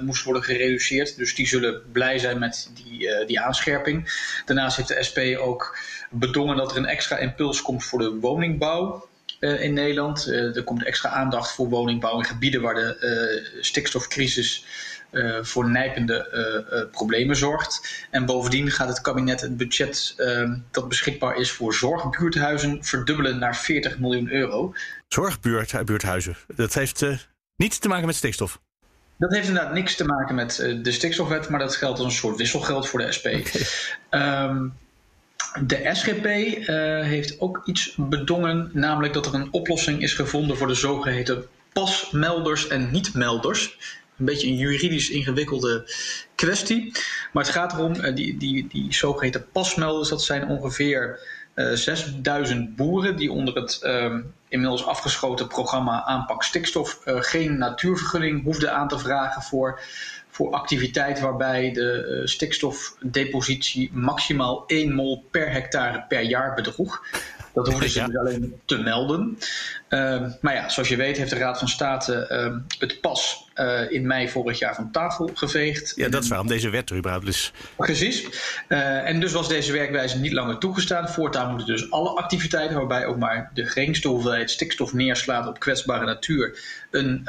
moest 0.01 0.23
worden 0.23 0.43
gereduceerd 0.43 1.17
dus 1.17 1.35
die 1.35 1.47
zullen 1.47 1.81
blij 1.91 2.17
zijn 2.17 2.39
met 2.39 2.71
die, 2.73 3.25
die 3.25 3.39
aanscherping. 3.39 4.13
Daarnaast 4.45 4.77
heeft 4.77 4.87
de 4.87 5.03
SP 5.09 5.19
ook 5.37 5.77
bedongen 6.09 6.57
dat 6.57 6.71
er 6.71 6.77
een 6.77 6.85
extra 6.85 7.17
impuls 7.17 7.61
komt 7.61 7.83
voor 7.83 7.99
de 7.99 8.17
woningbouw. 8.19 9.07
Uh, 9.45 9.63
in 9.63 9.73
Nederland. 9.73 10.27
Uh, 10.27 10.55
er 10.55 10.63
komt 10.63 10.83
extra 10.83 11.09
aandacht 11.09 11.51
voor 11.51 11.69
woningbouw 11.69 12.17
in 12.17 12.25
gebieden 12.25 12.61
waar 12.61 12.75
de 12.75 13.57
stikstofcrisis 13.61 14.65
voor 15.41 15.69
nijpende 15.69 16.87
problemen 16.91 17.35
zorgt. 17.35 18.05
En 18.11 18.25
bovendien 18.25 18.71
gaat 18.71 18.87
het 18.87 19.01
kabinet 19.01 19.41
het 19.41 19.57
budget 19.57 20.13
ehm, 20.17 20.57
dat 20.71 20.89
beschikbaar 20.89 21.35
is 21.35 21.51
voor 21.51 21.73
zorgbuurthuizen 21.73 22.83
verdubbelen 22.83 23.39
naar 23.39 23.55
40 23.57 23.99
miljoen 23.99 24.31
euro. 24.31 24.73
Zorgbuurthuizen, 25.07 26.35
dat 26.55 26.73
heeft 26.73 27.05
niets 27.55 27.79
te 27.79 27.87
maken 27.87 28.05
met 28.05 28.15
stikstof. 28.15 28.59
Dat 29.17 29.33
heeft 29.33 29.47
inderdaad 29.47 29.73
niks 29.73 29.95
te 29.95 30.05
maken 30.05 30.35
met 30.35 30.55
de 30.81 30.91
stikstofwet, 30.91 31.49
maar 31.49 31.59
dat 31.59 31.75
geldt 31.75 31.99
als 31.99 32.07
een 32.07 32.19
soort 32.19 32.37
wisselgeld 32.37 32.87
voor 32.87 32.99
de 32.99 33.11
SP. 33.17 33.25
Okay. 33.25 34.45
Um, 34.45 34.73
de 35.61 35.89
SGP 35.93 36.25
uh, 36.25 36.65
heeft 37.01 37.39
ook 37.39 37.61
iets 37.65 37.95
bedongen, 37.97 38.69
namelijk 38.73 39.13
dat 39.13 39.25
er 39.25 39.33
een 39.33 39.53
oplossing 39.53 40.01
is 40.01 40.13
gevonden 40.13 40.57
voor 40.57 40.67
de 40.67 40.73
zogeheten 40.73 41.45
pasmelders 41.73 42.67
en 42.67 42.91
niet-melders. 42.91 43.77
Een 44.17 44.25
beetje 44.25 44.47
een 44.47 44.55
juridisch 44.55 45.09
ingewikkelde 45.09 45.91
kwestie. 46.35 46.91
Maar 47.33 47.43
het 47.43 47.51
gaat 47.51 47.73
erom, 47.73 47.95
uh, 47.95 48.15
die, 48.15 48.37
die, 48.37 48.67
die 48.67 48.93
zogeheten 48.93 49.45
pasmelders, 49.51 50.09
dat 50.09 50.23
zijn 50.23 50.47
ongeveer 50.47 51.19
uh, 51.55 51.71
6000 51.71 52.75
boeren 52.75 53.15
die 53.15 53.31
onder 53.31 53.55
het 53.55 53.79
uh, 53.83 54.15
inmiddels 54.47 54.85
afgeschoten 54.85 55.47
programma 55.47 56.03
aanpak 56.03 56.43
stikstof 56.43 56.99
geen 57.05 57.57
natuurvergunning 57.57 58.43
hoefden 58.43 58.73
aan 58.73 58.87
te 58.87 58.99
vragen 58.99 59.41
voor, 59.41 59.79
voor 60.35 60.51
activiteit 60.51 61.19
waarbij 61.19 61.71
de 61.71 62.19
uh, 62.21 62.25
stikstofdepositie 62.27 63.89
maximaal 63.93 64.63
1 64.67 64.93
mol 64.93 65.25
per 65.31 65.51
hectare 65.51 66.05
per 66.07 66.21
jaar 66.21 66.53
bedroeg. 66.53 67.05
Dat 67.53 67.67
hoefden 67.67 67.89
ze 67.89 67.99
ja. 67.99 68.05
dus 68.05 68.17
alleen 68.17 68.61
te 68.65 68.77
melden. 68.77 69.37
Uh, 69.89 70.31
maar 70.41 70.53
ja, 70.53 70.69
zoals 70.69 70.89
je 70.89 70.95
weet 70.95 71.17
heeft 71.17 71.29
de 71.29 71.37
Raad 71.37 71.59
van 71.59 71.67
State 71.67 72.27
uh, 72.31 72.79
het 72.79 73.01
pas 73.01 73.44
uh, 73.55 73.91
in 73.91 74.07
mei 74.07 74.29
vorig 74.29 74.59
jaar 74.59 74.75
van 74.75 74.91
tafel 74.91 75.31
geveegd. 75.33 75.93
Ja, 75.95 76.09
dat 76.09 76.23
is 76.23 76.29
waarom 76.29 76.47
deze 76.47 76.69
wet 76.69 76.89
er 76.89 76.97
überhaupt 76.97 77.27
is. 77.27 77.51
Precies. 77.77 78.27
en 78.67 79.19
dus 79.19 79.31
was 79.31 79.47
deze 79.47 79.71
werkwijze 79.71 80.19
niet 80.19 80.31
langer 80.31 80.57
toegestaan. 80.57 81.09
Voortaan 81.09 81.49
moeten 81.49 81.67
dus 81.67 81.91
alle 81.91 82.09
activiteiten 82.09 82.77
waarbij 82.77 83.05
ook 83.05 83.17
maar 83.17 83.51
de 83.53 83.65
geringste 83.65 84.07
hoeveelheid 84.07 84.51
stikstof 84.51 84.93
neerslaat 84.93 85.47
op 85.47 85.59
kwetsbare 85.59 86.05
natuur 86.05 86.59
een, 86.91 87.21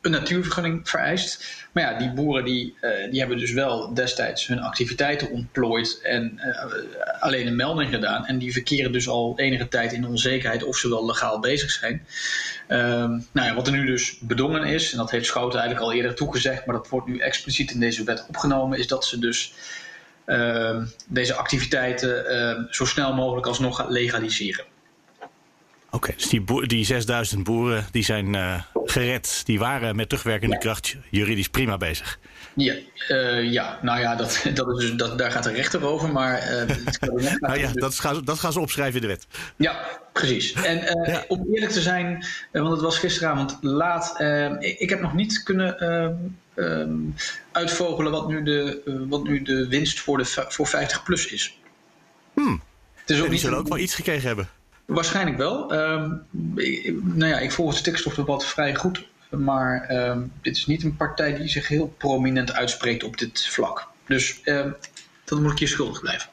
een 0.00 0.10
natuurvergunning 0.10 0.88
vereist. 0.88 1.58
Maar 1.72 1.82
ja, 1.82 1.98
die 1.98 2.10
boeren 2.10 2.44
die, 2.44 2.74
die 3.10 3.20
hebben 3.20 3.38
dus 3.38 3.52
wel 3.52 3.94
destijds 3.94 4.46
hun 4.46 4.60
activiteiten 4.60 5.30
ontplooid 5.30 6.00
en 6.02 6.40
alleen 7.20 7.46
een 7.46 7.56
melding 7.56 7.90
gedaan. 7.90 8.26
En 8.26 8.38
die 8.38 8.52
verkeren 8.52 8.92
dus 8.92 9.08
al 9.08 9.32
enige 9.36 9.68
tijd 9.68 9.92
in 9.92 10.06
onzekerheid 10.06 10.64
of 10.64 10.76
ze 10.76 10.88
wel 10.88 11.06
legaal 11.06 11.40
bezig 11.40 11.70
zijn. 11.70 12.06
Um, 12.68 13.26
nou 13.32 13.48
ja, 13.48 13.54
wat 13.54 13.66
er 13.66 13.72
nu 13.72 13.86
dus 13.86 14.18
bedongen 14.20 14.64
is, 14.64 14.92
en 14.92 14.98
dat 14.98 15.10
heeft 15.10 15.26
Schouten 15.26 15.49
eigenlijk 15.54 15.84
al 15.84 15.92
eerder 15.92 16.14
toegezegd, 16.14 16.66
maar 16.66 16.76
dat 16.76 16.88
wordt 16.88 17.06
nu 17.06 17.18
expliciet 17.18 17.70
in 17.70 17.80
deze 17.80 18.04
wet 18.04 18.24
opgenomen, 18.28 18.78
is 18.78 18.86
dat 18.86 19.04
ze 19.04 19.18
dus 19.18 19.52
uh, 20.26 20.82
deze 21.08 21.34
activiteiten 21.34 22.32
uh, 22.32 22.64
zo 22.70 22.84
snel 22.84 23.14
mogelijk 23.14 23.46
alsnog 23.46 23.76
gaan 23.76 23.90
legaliseren. 23.90 24.64
Oké, 25.90 25.96
okay, 25.96 26.14
dus 26.16 26.28
die, 26.28 26.66
die 26.66 26.84
6000 26.84 27.44
boeren 27.44 27.86
die 27.90 28.04
zijn 28.04 28.34
uh, 28.34 28.62
gered, 28.84 29.42
die 29.44 29.58
waren 29.58 29.96
met 29.96 30.08
terugwerkende 30.08 30.54
ja. 30.54 30.60
kracht 30.60 30.96
juridisch 31.10 31.48
prima 31.48 31.76
bezig. 31.76 32.18
Ja, 32.54 32.74
uh, 33.08 33.52
ja, 33.52 33.78
nou 33.82 34.00
ja, 34.00 34.16
dat, 34.16 34.42
dat 34.54 34.68
is 34.68 34.88
dus, 34.88 34.96
dat, 34.96 35.18
daar 35.18 35.30
gaat 35.30 35.44
de 35.44 35.52
rechter 35.52 35.84
over. 35.84 36.12
Maar 36.12 36.42
uh, 36.52 37.34
nou 37.38 37.58
ja, 37.58 37.70
dat, 37.72 37.94
gaan 37.94 38.14
ze, 38.14 38.24
dat 38.24 38.38
gaan 38.38 38.52
ze 38.52 38.60
opschrijven 38.60 38.94
in 38.94 39.00
de 39.00 39.06
wet. 39.06 39.26
Ja, 39.56 40.00
precies. 40.12 40.52
En 40.52 40.76
uh, 40.76 41.06
ja. 41.06 41.24
om 41.28 41.46
eerlijk 41.52 41.72
te 41.72 41.80
zijn, 41.80 42.24
want 42.52 42.70
het 42.70 42.80
was 42.80 42.98
gisteravond 42.98 43.58
laat. 43.60 44.20
Ik, 44.58 44.78
ik, 44.78 44.90
heb 44.90 45.00
nog 45.00 45.14
niet 45.14 45.42
kunnen 45.42 45.84
um, 46.54 47.14
uitvogelen 47.52 48.12
wat 48.12 48.28
nu 48.28 48.42
de, 48.42 48.82
wat 49.08 49.24
nu 49.24 49.42
de 49.42 49.68
winst 49.68 50.00
voor, 50.00 50.18
de, 50.18 50.44
voor 50.48 50.66
50 50.66 51.02
plus 51.02 51.26
is. 51.26 51.58
Hmm. 52.34 52.62
Het 52.94 53.10
is 53.10 53.18
ook 53.18 53.24
ja, 53.24 53.30
die 53.30 53.38
zullen 53.38 53.58
ook 53.58 53.68
wel 53.68 53.78
iets 53.78 53.94
gekregen 53.94 54.26
hebben. 54.26 54.48
Waarschijnlijk 54.84 55.36
wel. 55.36 55.72
Ik, 56.56 56.94
nou 57.02 57.30
ja, 57.30 57.38
ik 57.38 57.52
volg 57.52 57.68
het 57.68 57.78
stikstofdebat 57.78 58.44
vrij 58.44 58.74
goed 58.74 59.08
Maar 59.30 59.82
ehm, 59.82 60.22
dit 60.42 60.56
is 60.56 60.66
niet 60.66 60.82
een 60.82 60.96
partij 60.96 61.34
die 61.34 61.48
zich 61.48 61.68
heel 61.68 61.94
prominent 61.98 62.52
uitspreekt 62.52 63.04
op 63.04 63.18
dit 63.18 63.46
vlak. 63.46 63.88
Dus 64.06 64.40
ehm, 64.42 64.70
dat 65.24 65.40
moet 65.40 65.52
ik 65.52 65.58
je 65.58 65.66
schuldig 65.66 66.00
blijven. 66.00 66.28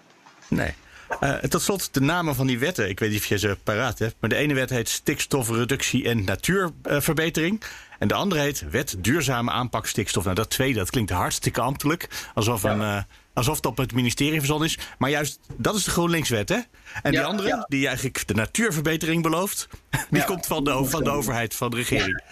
Nee. 0.48 0.74
Uh, 1.22 1.36
tot 1.36 1.62
slot 1.62 1.94
de 1.94 2.02
namen 2.02 2.36
van 2.36 2.48
die 2.48 2.60
wetten. 2.60 2.90
Ik 2.90 3.00
weet 3.00 3.10
niet 3.10 3.20
of 3.20 3.26
je 3.26 3.38
ze 3.38 3.58
paraat 3.64 4.00
hebt. 4.00 4.16
Maar 4.20 4.30
de 4.30 4.36
ene 4.36 4.54
wet 4.54 4.70
heet 4.70 4.90
Stikstofreductie 4.90 6.08
en 6.08 6.24
Natuurverbetering. 6.24 7.64
En 8.00 8.08
de 8.08 8.14
andere 8.14 8.42
heet 8.42 8.70
Wet 8.70 8.96
Duurzame 9.00 9.52
Aanpak 9.52 9.86
Stikstof. 9.86 10.24
Nou, 10.24 10.36
dat 10.36 10.50
tweede, 10.50 10.80
dat 10.80 10.90
klinkt 10.90 11.12
hartstikke 11.12 11.62
ambtelijk. 11.62 12.08
Alsof, 12.34 12.64
een, 12.64 12.80
uh, 12.80 13.02
alsof 13.38 13.56
het 13.56 13.66
op 13.66 13.78
het 13.78 13.94
ministerie 13.94 14.40
verzonnen 14.40 14.68
is. 14.68 14.78
Maar 14.98 15.10
juist, 15.10 15.40
dat 15.58 15.76
is 15.76 15.84
de 15.84 15.92
GroenLinks-wet, 15.92 16.50
hè? 16.50 16.60
En 17.02 17.12
die 17.12 17.24
andere, 17.24 17.66
die 17.68 17.88
eigenlijk 17.88 18.28
de 18.28 18.34
natuurverbetering 18.34 19.24
belooft... 19.24 19.68
die 20.10 20.24
komt 20.24 20.46
van 20.46 20.64
de, 20.64 20.86
van 20.86 21.04
de 21.04 21.10
overheid, 21.10 21.56
van 21.56 21.70
de 21.70 21.76
regering. 21.76 22.24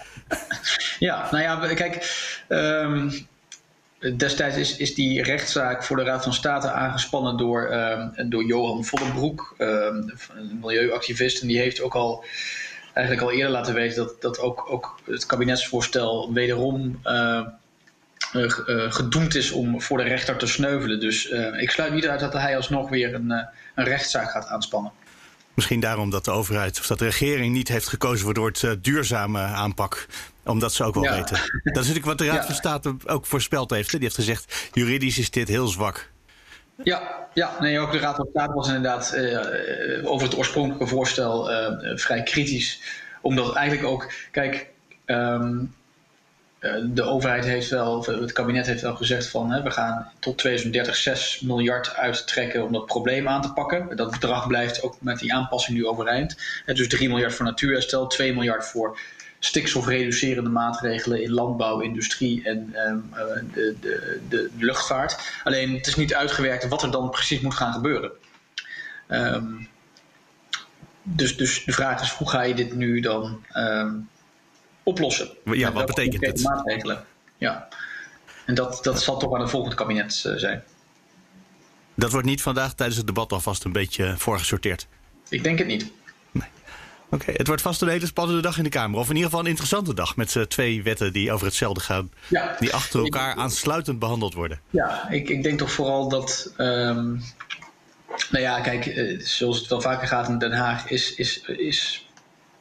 Ja, 1.00 1.28
nou 1.32 1.44
ja, 1.44 1.74
kijk... 1.74 2.24
Um, 2.48 3.28
Destijds 4.18 4.58
is, 4.58 4.78
is 4.78 4.96
die 4.96 5.24
rechtszaak 5.24 5.84
voor 5.84 5.98
de 5.98 6.04
Raad 6.04 6.24
van 6.24 6.34
State 6.34 6.72
aangespannen 6.72 7.38
door, 7.38 7.74
um, 7.74 8.30
door 8.30 8.46
Johan 8.46 8.86
Vollenbroek, 8.86 9.56
um, 9.58 10.14
een 10.36 10.60
milieuactivist. 10.62 11.42
En 11.42 11.48
die 11.48 11.58
heeft 11.58 11.82
ook 11.82 11.96
al 11.96 12.24
eigenlijk 12.94 13.28
al 13.28 13.34
eerder 13.34 13.52
laten 13.52 13.74
weten 13.74 14.06
dat, 14.06 14.22
dat 14.22 14.40
ook, 14.40 14.66
ook 14.70 15.00
het 15.06 15.26
kabinetsvoorstel 15.26 16.34
wederom 16.34 17.00
uh, 17.04 17.48
gedoemd 18.90 19.36
is 19.36 19.52
om 19.52 19.82
voor 19.82 19.98
de 19.98 20.04
rechter 20.04 20.38
te 20.38 20.48
sneuvelen. 20.48 21.00
Dus 21.00 21.26
ik 21.60 21.72
sluit 21.72 21.94
niet 21.94 22.08
uit 22.08 22.20
dat 22.20 22.34
hij 22.34 22.56
alsnog 22.56 22.90
weer 22.90 23.14
een, 23.14 23.30
een 23.76 23.86
rechtszaak 23.86 24.32
gaat 24.32 24.48
aanspannen. 24.48 24.92
Misschien 25.54 25.80
daarom 25.80 26.10
dat 26.10 26.26
de 26.26 26.32
overheid 26.32 26.80
of 26.80 26.88
dat 26.88 27.00
de 27.00 27.06
regering 27.06 27.54
niet 27.54 27.68
heeft 27.68 27.88
gekozen 27.88 28.26
voor 28.26 28.46
het 28.46 28.84
duurzame 28.84 29.40
aanpak 29.40 30.08
omdat 30.46 30.74
ze 30.74 30.84
ook 30.84 30.94
wel 30.94 31.04
weten. 31.04 31.38
Dat 31.64 31.84
is 31.84 31.88
natuurlijk 31.88 32.06
wat 32.06 32.18
de 32.18 32.26
Raad 32.26 32.46
van 32.46 32.56
State 32.56 32.96
ook 33.06 33.26
voorspeld 33.26 33.70
heeft. 33.70 33.92
Die 33.92 34.00
heeft 34.00 34.16
gezegd, 34.16 34.70
juridisch 34.74 35.18
is 35.18 35.30
dit 35.30 35.48
heel 35.48 35.68
zwak. 35.68 36.12
Ja, 36.84 37.28
ja 37.34 37.52
nee, 37.60 37.80
ook 37.80 37.92
de 37.92 37.98
Raad 37.98 38.16
van 38.16 38.28
State 38.30 38.54
was 38.54 38.68
inderdaad 38.68 39.14
uh, 39.16 40.12
over 40.12 40.28
het 40.28 40.38
oorspronkelijke 40.38 40.88
voorstel 40.88 41.52
uh, 41.52 41.98
vrij 41.98 42.24
kritisch. 42.24 42.82
Omdat 43.22 43.56
eigenlijk 43.56 43.88
ook, 43.88 44.12
kijk, 44.32 44.68
um, 45.06 45.76
de 46.84 47.04
overheid 47.04 47.46
heeft 47.46 47.70
wel, 47.70 48.06
het 48.06 48.32
kabinet 48.32 48.66
heeft 48.66 48.82
wel 48.82 48.96
gezegd 48.96 49.28
van 49.28 49.52
hè, 49.52 49.62
we 49.62 49.72
gaan 49.72 50.12
tot 50.20 50.38
2030 50.38 50.96
6 50.96 51.40
miljard 51.40 51.96
uittrekken 51.96 52.64
om 52.64 52.72
dat 52.72 52.86
probleem 52.86 53.28
aan 53.28 53.42
te 53.42 53.54
pakken. 53.54 53.96
Dat 53.96 54.12
bedrag 54.12 54.48
blijft 54.48 54.84
ook 54.84 54.98
met 55.00 55.20
die 55.20 55.34
aanpassing 55.34 55.78
nu 55.78 55.86
overeind. 55.86 56.38
Dus 56.66 56.88
3 56.88 57.10
miljard 57.10 57.34
voor 57.34 57.46
natuurherstel, 57.46 58.08
2 58.08 58.34
miljard 58.34 58.66
voor 58.66 59.00
stikstofreducerende 59.40 60.50
maatregelen 60.50 61.24
in 61.24 61.32
landbouw, 61.32 61.80
industrie 61.80 62.44
en 62.44 62.70
ehm, 62.74 63.00
eh, 63.14 63.44
de, 63.54 63.76
de, 63.82 64.20
de, 64.30 64.50
luchtvaart. 64.58 65.40
Alleen 65.44 65.74
het 65.74 65.88
is 65.88 65.96
niet 65.96 66.16
uitgewerkt 66.16 66.68
wat 66.68 66.84
er 66.84 66.92
dan 66.92 67.10
precies 67.10 67.40
moet 67.40 67.54
gaan 67.54 67.74
gebeuren. 67.74 68.12
Ehm, 69.08 69.46
dus, 71.04 71.38
dus 71.38 71.64
de 71.66 71.72
vraag 71.72 72.02
is, 72.02 72.12
hoe 72.12 72.30
ga 72.30 72.42
je 72.42 72.56
dit 72.56 72.76
nu 72.76 73.00
dan 73.00 73.44
ehm, 73.52 73.94
oplossen? 74.86 75.30
Ja, 75.44 75.72
wat 75.72 75.86
betekent 75.86 76.22
dit? 76.22 76.44
Maatregelen. 76.44 77.06
Ja. 77.38 77.68
En 78.46 78.56
dat, 78.56 78.80
dat 78.84 79.02
zal 79.02 79.18
toch 79.18 79.34
aan 79.34 79.42
het 79.42 79.50
volgende 79.50 79.76
kabinet 79.76 80.24
uh, 80.28 80.36
zijn. 80.36 80.64
Dat 81.96 82.12
wordt 82.12 82.28
niet 82.28 82.42
vandaag 82.42 82.74
tijdens 82.74 82.98
het 82.98 83.08
debat 83.08 83.32
alvast 83.32 83.64
een 83.64 83.72
beetje 83.72 84.14
voorgesorteerd? 84.18 84.88
Ik 85.30 85.44
denk 85.44 85.58
het 85.58 85.68
niet. 85.68 85.92
Oké, 87.10 87.32
het 87.32 87.48
wordt 87.48 87.62
vast 87.62 87.82
een 87.82 87.88
hele 87.88 88.06
spannende 88.06 88.42
dag 88.42 88.58
in 88.58 88.64
de 88.64 88.70
Kamer. 88.70 89.00
Of 89.00 89.10
in 89.10 89.16
ieder 89.16 89.30
geval 89.30 89.44
een 89.44 89.50
interessante 89.50 89.94
dag 89.94 90.16
met 90.16 90.36
uh, 90.36 90.44
twee 90.44 90.84
wetten 90.84 91.14
die 91.14 91.32
over 91.32 91.46
hetzelfde 91.46 91.80
gaan. 91.80 92.12
Ja. 92.28 92.56
Die 92.60 92.74
achter 92.74 93.00
elkaar 93.00 93.36
aansluitend 93.36 94.00
behandeld 94.00 94.34
worden. 94.34 94.62
Ja, 94.70 95.10
ik, 95.10 95.30
ik 95.30 95.44
denk 95.44 95.60
toch 95.60 95.72
vooral 95.72 96.10
dat. 96.10 96.54
Um, 96.58 97.24
nou 98.30 98.44
ja, 98.44 98.60
kijk, 98.60 99.14
zoals 99.20 99.60
het 99.60 99.68
wel 99.68 99.82
vaker 99.82 100.08
gaat 100.08 100.28
in 100.28 100.38
Den 100.38 100.52
Haag, 100.52 100.90
is, 100.90 101.16
is, 101.16 101.42
is 101.42 102.05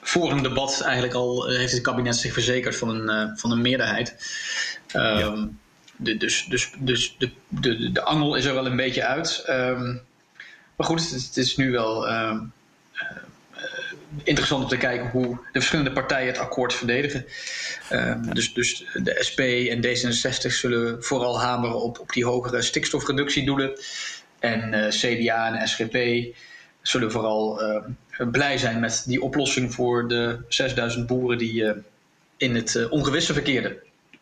voor 0.06 0.30
een 0.30 0.42
debat 0.42 0.80
eigenlijk 0.80 1.14
al 1.14 1.50
uh, 1.50 1.58
heeft 1.58 1.72
het 1.72 1.82
kabinet 1.82 2.16
zich 2.16 2.32
verzekerd 2.32 2.76
van 2.76 3.08
een, 3.08 3.38
van 3.38 3.50
een 3.50 3.62
meerderheid. 3.62 4.14
Um, 4.96 5.02
ja. 5.02 5.48
de, 5.96 6.16
dus 6.16 6.46
dus, 6.48 6.70
dus 6.78 7.16
de, 7.18 7.30
de, 7.48 7.92
de 7.92 8.02
angel 8.02 8.34
is 8.34 8.44
er 8.44 8.54
wel 8.54 8.66
een 8.66 8.76
beetje 8.76 9.04
uit. 9.04 9.44
Um, 9.48 10.00
maar 10.76 10.86
goed, 10.86 11.10
het, 11.10 11.24
het, 11.24 11.36
is 11.36 11.56
nu 11.56 11.70
wel 11.70 12.06
interessant 14.22 14.62
om 14.62 14.68
te 14.68 14.76
kijken 14.76 15.10
hoe 15.10 15.28
de 15.28 15.38
verschillende 15.52 15.92
partijen 15.92 16.26
het 16.26 16.38
akkoord 16.38 16.74
verdedigen. 16.74 17.24
Um, 17.92 18.34
dus, 18.34 18.54
dus 18.54 18.86
de 18.94 19.16
SP 19.28 19.40
en 19.40 19.84
D66 19.84 20.52
zullen 20.52 21.04
vooral 21.04 21.40
hameren 21.40 21.82
op, 21.82 21.98
op 21.98 22.12
die 22.12 22.24
hogere 22.24 22.62
stikstofreductiedoelen. 22.62 23.78
En 24.38 24.72
uh, 24.74 24.88
CDA 24.88 25.54
en 25.54 25.68
SGP 25.68 25.96
zullen 26.82 27.12
vooral 27.12 27.62
uh, 27.62 27.84
blij 28.30 28.58
zijn 28.58 28.80
met 28.80 29.02
die 29.06 29.22
oplossing 29.22 29.74
voor 29.74 30.08
de 30.08 30.38
6000 30.48 31.06
boeren 31.06 31.38
die 31.38 31.62
uh, 31.62 31.70
in 32.36 32.54
het 32.54 32.88
ongewisse 32.90 33.32
verkeerden. 33.32 33.76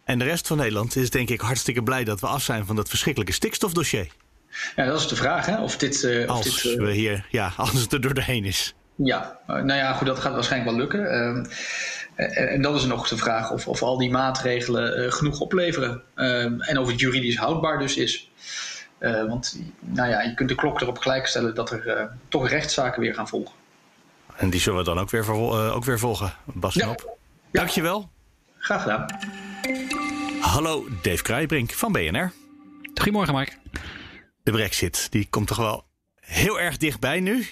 En 0.05 0.19
de 0.19 0.25
rest 0.25 0.47
van 0.47 0.57
Nederland 0.57 0.97
is 0.97 1.11
denk 1.11 1.29
ik 1.29 1.41
hartstikke 1.41 1.83
blij 1.83 2.05
dat 2.05 2.21
we 2.21 2.27
af 2.27 2.43
zijn 2.43 2.67
van 2.67 2.77
dat 2.77 2.89
verschrikkelijke 2.89 3.35
stikstofdossier. 3.35 4.07
Ja, 4.77 4.85
dat 4.85 5.01
is 5.01 5.09
de 5.09 5.17
vraag, 5.17 5.47
hè? 5.47 5.63
Of 5.63 5.77
dit. 5.77 6.27
als 6.27 6.49
of 6.49 6.63
dit, 6.63 6.75
we 6.75 6.93
hier, 6.93 7.27
ja, 7.31 7.53
als 7.57 7.73
het 7.73 7.93
er 7.93 8.01
doorheen 8.01 8.45
is. 8.45 8.75
Ja, 8.95 9.39
nou 9.47 9.75
ja, 9.75 9.93
goed, 9.93 10.07
dat 10.07 10.19
gaat 10.19 10.35
waarschijnlijk 10.35 10.71
wel 10.71 10.81
lukken. 10.81 11.01
Uh, 11.01 12.53
en, 12.53 12.63
dan 12.63 12.75
is 12.75 12.85
nog 12.85 13.09
de 13.09 13.17
vraag 13.17 13.51
of, 13.51 13.69
of 13.69 13.83
al 13.83 13.99
die 13.99 14.11
maatregelen 14.11 15.13
genoeg 15.13 15.41
opleveren. 15.41 16.03
Uh, 16.17 16.45
en 16.45 16.79
of 16.79 16.89
het 16.89 17.01
juridisch 17.01 17.37
houdbaar 17.37 17.79
dus 17.79 17.97
is. 17.97 18.31
Want 18.99 19.59
nou 19.81 20.09
ja, 20.09 20.23
je 20.23 20.35
kunt 20.35 20.49
de 20.49 20.55
klok 20.55 20.81
erop 20.81 20.99
gelijk 20.99 21.27
stellen 21.27 21.55
dat 21.55 21.71
er 21.71 22.11
toch 22.29 22.49
rechtszaken 22.49 23.01
weer 23.01 23.15
gaan 23.15 23.29
volgen. 23.29 23.55
En 24.37 24.51
die 24.51 24.61
zullen 24.61 24.79
we 24.79 24.85
dan 24.85 24.99
ook 24.99 25.11
weer, 25.11 25.31
ook 25.73 25.85
weer 25.85 25.99
volgen, 25.99 26.35
Bas 26.45 26.75
ja. 26.75 26.95
Dankjewel. 27.53 28.11
Graag 28.59 28.83
gedaan. 28.83 29.07
Hallo, 30.41 30.87
Dave 31.03 31.23
Kruijbrink 31.23 31.73
van 31.73 31.93
BNR. 31.93 32.33
Goedemorgen, 32.95 33.35
Mark. 33.35 33.59
De 34.43 34.51
brexit, 34.51 35.07
die 35.11 35.27
komt 35.31 35.47
toch 35.47 35.57
wel 35.57 35.85
heel 36.21 36.61
erg 36.61 36.77
dichtbij 36.77 37.21
nu? 37.21 37.47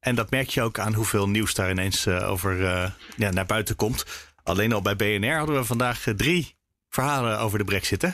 En 0.00 0.14
dat 0.14 0.30
merk 0.30 0.48
je 0.48 0.62
ook 0.62 0.78
aan 0.78 0.94
hoeveel 0.94 1.28
nieuws 1.28 1.54
daar 1.54 1.70
ineens 1.70 2.06
uh, 2.06 2.30
over 2.30 2.60
uh, 2.60 2.90
ja, 3.16 3.30
naar 3.30 3.46
buiten 3.46 3.76
komt. 3.76 4.04
Alleen 4.42 4.72
al 4.72 4.82
bij 4.82 4.96
BNR 4.96 5.36
hadden 5.36 5.56
we 5.56 5.64
vandaag 5.64 6.06
drie 6.16 6.56
verhalen 6.88 7.38
over 7.38 7.58
de 7.58 7.64
brexit, 7.64 8.02
hè? 8.02 8.08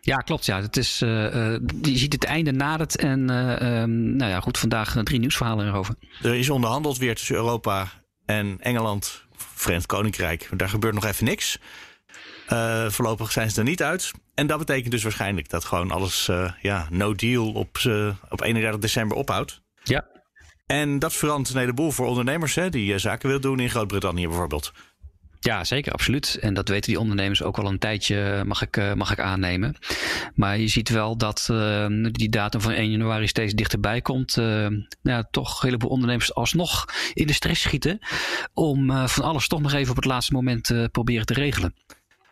Ja, 0.00 0.16
klopt. 0.16 0.46
Ja. 0.46 0.60
Het 0.60 0.76
is, 0.76 0.98
je 0.98 1.60
ziet 1.82 2.12
het 2.12 2.24
einde 2.24 2.52
nadert. 2.52 2.96
En 2.96 3.18
um, 3.66 4.16
nou 4.16 4.30
ja, 4.30 4.40
goed, 4.40 4.58
vandaag 4.58 4.96
drie 5.02 5.18
nieuwsverhalen 5.18 5.66
erover. 5.66 5.94
Er 6.22 6.34
is 6.34 6.50
onderhandeld 6.50 6.98
weer 6.98 7.14
tussen 7.14 7.34
Europa 7.34 7.88
en 8.26 8.56
Engeland, 8.60 9.24
Verenigd 9.36 9.86
Koninkrijk. 9.86 10.48
Daar 10.56 10.68
gebeurt 10.68 10.94
nog 10.94 11.04
even 11.04 11.24
niks. 11.24 11.58
voorlopig 12.88 13.32
zijn 13.32 13.50
ze 13.50 13.58
er 13.58 13.64
niet 13.64 13.82
uit. 13.82 14.10
En 14.34 14.46
dat 14.46 14.58
betekent 14.58 14.90
dus 14.90 15.02
waarschijnlijk 15.02 15.48
dat 15.48 15.64
gewoon 15.64 15.90
alles, 15.90 16.30
ja, 16.62 16.86
no 16.90 17.14
deal 17.14 17.52
op, 17.52 17.78
op 18.28 18.42
31 18.42 18.80
december 18.80 19.16
ophoudt. 19.16 19.60
Ja, 19.82 20.06
en 20.68 20.98
dat 20.98 21.12
verandert 21.12 21.54
een 21.54 21.60
heleboel 21.60 21.90
voor 21.90 22.06
ondernemers 22.06 22.54
hè, 22.54 22.70
die 22.70 22.98
zaken 22.98 23.26
willen 23.26 23.42
doen 23.42 23.60
in 23.60 23.70
Groot-Brittannië 23.70 24.26
bijvoorbeeld. 24.26 24.72
Ja, 25.40 25.64
zeker, 25.64 25.92
absoluut. 25.92 26.38
En 26.40 26.54
dat 26.54 26.68
weten 26.68 26.90
die 26.90 27.00
ondernemers 27.00 27.42
ook 27.42 27.58
al 27.58 27.66
een 27.66 27.78
tijdje, 27.78 28.42
mag 28.46 28.62
ik, 28.62 28.76
uh, 28.76 28.92
mag 28.92 29.12
ik 29.12 29.20
aannemen. 29.20 29.76
Maar 30.34 30.58
je 30.58 30.68
ziet 30.68 30.88
wel 30.88 31.16
dat 31.16 31.48
uh, 31.50 31.86
die 32.00 32.28
datum 32.28 32.60
van 32.60 32.72
1 32.72 32.90
januari 32.90 33.28
steeds 33.28 33.54
dichterbij 33.54 34.00
komt. 34.00 34.36
nou 34.36 34.86
ja, 35.02 35.28
toch 35.30 35.62
een 35.62 35.66
heleboel 35.68 35.90
ondernemers 35.90 36.34
alsnog 36.34 36.84
in 37.14 37.26
de 37.26 37.32
stress 37.32 37.62
schieten. 37.62 37.98
Om 38.54 39.08
van 39.08 39.24
alles 39.24 39.48
toch 39.48 39.60
nog 39.60 39.72
even 39.72 39.90
op 39.90 39.96
het 39.96 40.04
laatste 40.04 40.32
moment 40.32 40.90
proberen 40.90 41.26
te 41.26 41.34
regelen. 41.34 41.74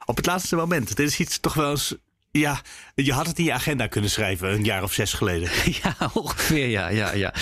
Op 0.05 0.17
het 0.17 0.27
laatste 0.27 0.57
moment. 0.57 0.97
Dit 0.97 1.07
is 1.07 1.21
iets 1.21 1.39
toch 1.39 1.55
wel 1.55 1.71
eens 1.71 1.95
ja, 2.39 2.61
je 2.95 3.13
had 3.13 3.27
het 3.27 3.39
in 3.39 3.45
je 3.45 3.53
agenda 3.53 3.87
kunnen 3.87 4.11
schrijven 4.11 4.53
een 4.53 4.65
jaar 4.65 4.83
of 4.83 4.93
zes 4.93 5.13
geleden. 5.13 5.51
Ja, 5.83 6.11
ongeveer, 6.13 6.69
ja. 6.69 6.89
ja, 6.89 7.13
ja. 7.13 7.35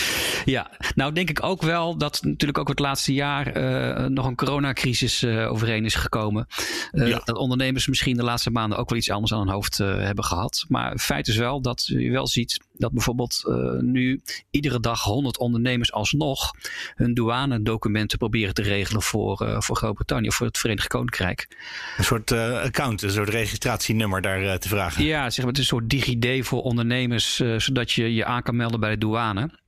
ja. 0.45 0.71
Nou 0.95 1.13
denk 1.13 1.31
ik 1.31 1.43
ook 1.43 1.63
wel 1.63 1.97
dat 1.97 2.23
natuurlijk 2.23 2.59
ook 2.59 2.69
het 2.69 2.79
laatste 2.79 3.13
jaar 3.13 3.57
uh, 3.57 4.07
nog 4.07 4.27
een 4.27 4.35
coronacrisis 4.35 5.23
uh, 5.23 5.51
overheen 5.51 5.85
is 5.85 5.95
gekomen. 5.95 6.47
Uh, 6.93 7.09
ja. 7.09 7.21
Dat 7.25 7.37
ondernemers 7.37 7.87
misschien 7.87 8.17
de 8.17 8.23
laatste 8.23 8.51
maanden 8.51 8.79
ook 8.79 8.89
wel 8.89 8.99
iets 8.99 9.11
anders 9.11 9.33
aan 9.33 9.39
hun 9.39 9.49
hoofd 9.49 9.79
hebben 9.79 10.25
gehad. 10.25 10.65
Maar 10.69 10.99
feit 10.99 11.29
is 11.29 11.37
wel 11.37 11.61
dat 11.61 11.85
je 11.87 12.11
wel 12.11 12.27
ziet 12.27 12.65
dat 12.77 12.93
bijvoorbeeld 12.93 13.43
nu 13.81 14.21
iedere 14.51 14.81
dag 14.81 15.03
100 15.03 15.39
ondernemers 15.39 15.93
alsnog 15.93 16.51
hun 16.95 17.15
douanedocumenten 17.15 18.19
proberen 18.19 18.55
te 18.55 18.63
regelen 18.63 19.03
voor, 19.03 19.57
voor 19.59 19.77
Groot-Brittannië 19.77 20.29
of 20.29 20.35
voor 20.35 20.47
het 20.47 20.59
Verenigd 20.59 20.89
Koninkrijk. 20.89 21.49
Een 21.97 22.05
soort 22.05 22.33
account, 22.33 23.03
een 23.03 23.11
soort 23.11 23.29
registratienummer 23.29 24.23
daar 24.23 24.59
te 24.59 24.69
vragen. 24.69 25.05
Ja, 25.05 25.31
zeg 25.31 25.45
maar, 25.45 25.55
het 25.55 25.63
is 25.63 25.71
een 25.71 25.79
soort 25.79 25.91
DigiD 25.91 26.47
voor 26.47 26.63
ondernemers, 26.63 27.43
zodat 27.57 27.93
je 27.93 28.15
je 28.15 28.25
aan 28.25 28.43
kan 28.43 28.57
melden 28.57 28.81
bij 28.81 28.91
de 28.91 28.99
douane. 28.99 29.63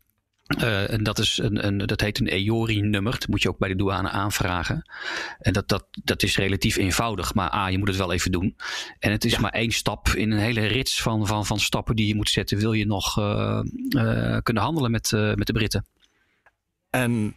Uh, 0.46 0.92
en 0.92 1.02
dat, 1.02 1.18
is 1.18 1.38
een, 1.38 1.66
een, 1.66 1.78
dat 1.78 2.00
heet 2.00 2.18
een 2.18 2.28
EORI-nummer. 2.28 3.12
Dat 3.12 3.28
moet 3.28 3.42
je 3.42 3.48
ook 3.48 3.58
bij 3.58 3.68
de 3.68 3.76
douane 3.76 4.08
aanvragen. 4.08 4.90
En 5.38 5.52
dat, 5.52 5.68
dat, 5.68 5.86
dat 5.90 6.22
is 6.22 6.36
relatief 6.36 6.76
eenvoudig. 6.76 7.34
Maar 7.34 7.54
A, 7.54 7.68
je 7.68 7.78
moet 7.78 7.88
het 7.88 7.96
wel 7.96 8.12
even 8.12 8.32
doen. 8.32 8.56
En 8.98 9.10
het 9.10 9.24
is 9.24 9.38
maar 9.38 9.50
één 9.50 9.70
stap 9.70 10.08
in 10.08 10.30
een 10.30 10.38
hele 10.38 10.66
rits 10.66 11.02
van, 11.02 11.26
van, 11.26 11.46
van 11.46 11.58
stappen 11.58 11.96
die 11.96 12.06
je 12.06 12.14
moet 12.14 12.28
zetten. 12.28 12.58
Wil 12.58 12.72
je 12.72 12.86
nog 12.86 13.18
uh, 13.18 13.60
uh, 13.88 14.36
kunnen 14.42 14.62
handelen 14.62 14.90
met, 14.90 15.10
met 15.10 15.46
de 15.46 15.52
Britten. 15.52 15.86
En 16.90 17.36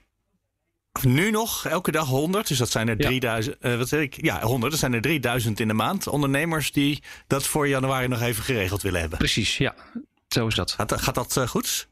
nu 1.02 1.32
nog 1.32 1.66
elke 1.66 1.92
dag 1.92 2.08
100. 2.08 2.48
Dus 2.48 2.58
dat 2.58 2.70
zijn 2.70 2.88
er 2.88 2.98
3000. 2.98 3.56
Ja. 3.60 3.78
wat 3.78 3.88
zeg 3.88 4.02
ik? 4.02 4.24
Ja, 4.26 4.42
100. 4.42 4.72
Dat 4.72 4.80
zijn 4.80 4.94
er 4.94 5.02
3000 5.02 5.60
in 5.60 5.68
de 5.68 5.74
maand. 5.74 6.08
Ondernemers 6.08 6.72
die 6.72 7.04
dat 7.28 7.48
voor 7.48 7.68
januari 7.68 8.08
nog 8.08 8.22
even 8.22 8.44
geregeld 8.44 8.82
willen 8.82 9.00
hebben. 9.00 9.18
Precies, 9.18 9.58
ja. 9.58 9.76
Zo 10.28 10.48
is 10.48 10.56
dat. 10.56 10.72
Gaat, 10.72 11.02
gaat 11.02 11.16
dat 11.16 11.50
goed? 11.50 11.88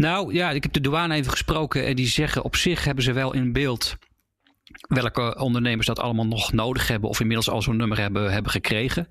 Nou 0.00 0.34
ja, 0.34 0.50
ik 0.50 0.62
heb 0.62 0.72
de 0.72 0.80
douane 0.80 1.14
even 1.14 1.30
gesproken 1.30 1.86
en 1.86 1.96
die 1.96 2.06
zeggen 2.06 2.44
op 2.44 2.56
zich 2.56 2.84
hebben 2.84 3.04
ze 3.04 3.12
wel 3.12 3.34
in 3.34 3.52
beeld 3.52 3.96
welke 4.88 5.36
ondernemers 5.38 5.86
dat 5.86 5.98
allemaal 5.98 6.26
nog 6.26 6.52
nodig 6.52 6.88
hebben 6.88 7.08
of 7.08 7.20
inmiddels 7.20 7.50
al 7.50 7.62
zo'n 7.62 7.76
nummer 7.76 7.98
hebben, 7.98 8.32
hebben 8.32 8.52
gekregen. 8.52 9.08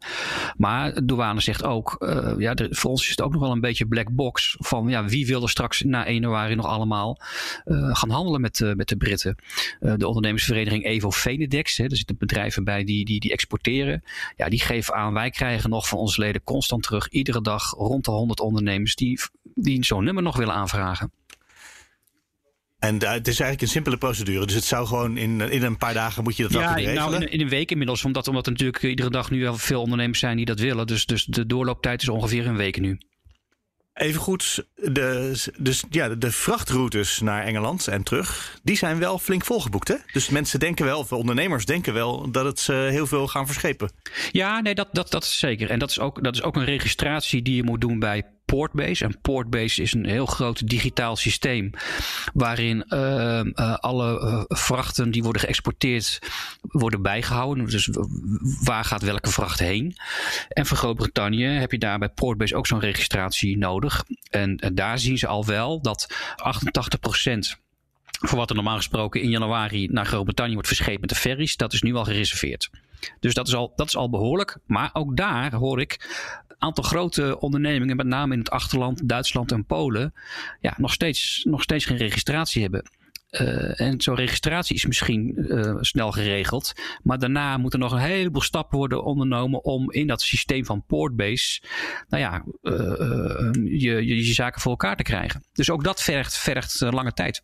Maar 0.57 0.93
de 0.93 1.05
douane 1.05 1.41
zegt 1.41 1.63
ook, 1.63 1.95
uh, 1.99 2.33
ja, 2.37 2.53
de, 2.53 2.67
voor 2.71 2.89
ons 2.89 3.03
is 3.03 3.09
het 3.09 3.21
ook 3.21 3.31
nog 3.31 3.41
wel 3.41 3.51
een 3.51 3.59
beetje 3.59 3.85
black 3.85 4.09
box 4.11 4.55
van 4.59 4.87
ja, 4.87 5.05
wie 5.05 5.27
wil 5.27 5.41
er 5.41 5.49
straks 5.49 5.81
na 5.81 6.05
1 6.05 6.13
januari 6.13 6.55
nog 6.55 6.65
allemaal 6.65 7.21
uh, 7.65 7.95
gaan 7.95 8.09
handelen 8.09 8.41
met, 8.41 8.59
uh, 8.59 8.73
met 8.73 8.87
de 8.87 8.97
Britten. 8.97 9.35
de 9.79 10.07
ondernemersvereniging 10.07 10.85
Evo 10.85 11.09
Venedex, 11.09 11.77
hè, 11.77 11.83
er 11.83 11.97
zitten 11.97 12.17
bedrijven 12.17 12.63
bij 12.63 12.83
die, 12.83 13.05
die, 13.05 13.19
die 13.19 13.31
exporteren. 13.31 14.03
Ja, 14.35 14.49
die 14.49 14.61
geven 14.61 14.93
aan, 14.93 15.13
wij 15.13 15.29
krijgen 15.29 15.69
nog 15.69 15.87
van 15.87 15.97
onze 15.97 16.21
leden 16.21 16.43
constant 16.43 16.83
terug 16.83 17.09
iedere 17.09 17.41
dag 17.41 17.71
rond 17.71 18.05
de 18.05 18.11
100 18.11 18.39
ondernemers 18.39 18.95
die, 18.95 19.19
die 19.61 19.85
zo'n 19.85 20.03
nummer 20.03 20.23
nog 20.23 20.37
willen 20.37 20.53
aanvragen. 20.53 21.11
En 22.79 22.95
uh, 22.95 23.11
het 23.11 23.27
is 23.27 23.39
eigenlijk 23.39 23.61
een 23.61 23.67
simpele 23.67 23.97
procedure. 23.97 24.45
Dus 24.45 24.55
het 24.55 24.63
zou 24.63 24.87
gewoon 24.87 25.17
in, 25.17 25.41
in 25.41 25.63
een 25.63 25.77
paar 25.77 25.93
dagen 25.93 26.23
moet 26.23 26.37
je 26.37 26.43
dat 26.43 26.51
ja, 26.51 26.57
wel 26.57 26.67
kunnen 26.67 26.85
regelen. 26.85 27.11
Nou, 27.11 27.23
in, 27.23 27.31
in, 27.31 27.41
een 27.41 27.49
week 27.49 27.71
inmiddels. 27.71 28.05
Omdat, 28.05 28.27
omdat 28.27 28.45
er 28.45 28.51
natuurlijk 28.51 28.83
iedere 28.83 29.09
dag 29.09 29.31
nu 29.31 29.41
wel 29.41 29.57
veel 29.57 29.81
ondernemers 29.81 30.19
zijn 30.19 30.37
die 30.37 30.45
dat 30.45 30.59
willen. 30.59 30.87
Dus, 30.87 31.05
dus 31.05 31.25
de 31.25 31.45
doorlooptijd 31.45 32.01
is 32.01 32.09
ongeveer 32.09 32.47
een 32.47 32.55
week 32.55 32.79
nu. 32.79 32.97
Even 33.93 34.21
goed, 34.21 34.65
de, 34.75 35.33
dus, 35.57 35.83
ja, 35.89 36.09
de 36.09 36.31
vrachtroutes 36.31 37.19
naar 37.19 37.43
Engeland 37.43 37.87
en 37.87 38.03
terug, 38.03 38.59
die 38.63 38.77
zijn 38.77 38.99
wel 38.99 39.19
flink 39.19 39.45
volgeboekt. 39.45 39.87
Hè? 39.87 39.95
Dus 40.13 40.29
mensen 40.29 40.59
denken 40.59 40.85
wel, 40.85 40.99
of 40.99 41.11
ondernemers 41.11 41.65
denken 41.65 41.93
wel, 41.93 42.31
dat 42.31 42.45
het 42.45 42.59
ze 42.59 42.73
heel 42.73 43.07
veel 43.07 43.27
gaan 43.27 43.45
verschepen. 43.45 43.91
Ja, 44.31 44.59
nee, 44.59 44.75
dat, 44.75 44.87
dat, 44.91 45.11
dat 45.11 45.23
is 45.23 45.39
zeker. 45.39 45.69
En 45.69 45.79
dat 45.79 45.89
is, 45.89 45.99
ook, 45.99 46.23
dat 46.23 46.35
is 46.35 46.43
ook 46.43 46.55
een 46.55 46.65
registratie 46.65 47.41
die 47.41 47.55
je 47.55 47.63
moet 47.63 47.81
doen 47.81 47.99
bij 47.99 48.23
Portbase. 48.49 49.03
En 49.03 49.19
Portbase 49.21 49.81
is 49.81 49.93
een 49.93 50.05
heel 50.05 50.25
groot 50.25 50.67
digitaal 50.67 51.15
systeem 51.15 51.69
waarin 52.33 52.85
uh, 52.89 53.41
uh, 53.43 53.75
alle 53.75 54.21
uh, 54.21 54.43
vrachten 54.47 55.11
die 55.11 55.23
worden 55.23 55.41
geëxporteerd 55.41 56.19
worden 56.61 57.01
bijgehouden. 57.01 57.65
Dus 57.65 57.89
waar 58.63 58.83
gaat 58.83 59.01
welke 59.01 59.29
vracht 59.29 59.59
heen? 59.59 59.95
En 60.49 60.65
voor 60.65 60.77
Groot-Brittannië 60.77 61.45
heb 61.45 61.71
je 61.71 61.77
daar 61.77 61.99
bij 61.99 62.09
Portbase 62.09 62.55
ook 62.55 62.67
zo'n 62.67 62.79
registratie 62.79 63.57
nodig. 63.57 64.03
En, 64.29 64.59
daar 64.73 64.99
zien 64.99 65.17
ze 65.17 65.27
al 65.27 65.45
wel 65.45 65.81
dat 65.81 66.13
88 66.35 66.99
procent 66.99 67.57
voor 68.19 68.37
wat 68.37 68.49
er 68.49 68.55
normaal 68.55 68.75
gesproken 68.75 69.21
in 69.21 69.29
januari 69.29 69.87
naar 69.87 70.05
Groot-Brittannië 70.05 70.53
wordt 70.53 70.67
verscheept 70.67 70.99
met 70.99 71.09
de 71.09 71.15
ferries, 71.15 71.55
dat 71.55 71.73
is 71.73 71.81
nu 71.81 71.95
al 71.95 72.03
gereserveerd. 72.03 72.69
Dus 73.19 73.33
dat 73.33 73.47
is 73.47 73.55
al, 73.55 73.73
dat 73.75 73.87
is 73.87 73.95
al 73.95 74.09
behoorlijk. 74.09 74.57
Maar 74.65 74.89
ook 74.93 75.17
daar 75.17 75.53
hoor 75.53 75.81
ik 75.81 76.07
aantal 76.59 76.83
grote 76.83 77.39
ondernemingen, 77.39 77.95
met 77.95 78.07
name 78.07 78.33
in 78.33 78.39
het 78.39 78.49
achterland, 78.49 79.09
Duitsland 79.09 79.51
en 79.51 79.65
Polen, 79.65 80.13
ja, 80.59 80.73
nog, 80.77 80.93
steeds, 80.93 81.45
nog 81.49 81.61
steeds 81.61 81.85
geen 81.85 81.97
registratie 81.97 82.61
hebben. 82.61 82.83
Uh, 83.31 83.81
en 83.81 84.01
zo'n 84.01 84.15
registratie 84.15 84.75
is 84.75 84.85
misschien 84.85 85.33
uh, 85.37 85.75
snel 85.79 86.11
geregeld. 86.11 86.73
Maar 87.03 87.19
daarna 87.19 87.57
moeten 87.57 87.79
nog 87.79 87.91
een 87.91 87.97
heleboel 87.97 88.41
stappen 88.41 88.77
worden 88.77 89.03
ondernomen 89.03 89.63
om 89.63 89.91
in 89.91 90.07
dat 90.07 90.21
systeem 90.21 90.65
van 90.65 90.83
Portbase, 90.87 91.61
nou 92.07 92.23
ja, 92.23 92.43
uh, 92.61 93.49
je, 93.53 94.05
je, 94.05 94.25
je 94.25 94.33
zaken 94.33 94.61
voor 94.61 94.71
elkaar 94.71 94.95
te 94.95 95.03
krijgen. 95.03 95.43
Dus 95.53 95.69
ook 95.69 95.83
dat 95.83 96.01
vergt, 96.01 96.37
vergt 96.37 96.79
lange 96.79 97.13
tijd. 97.13 97.43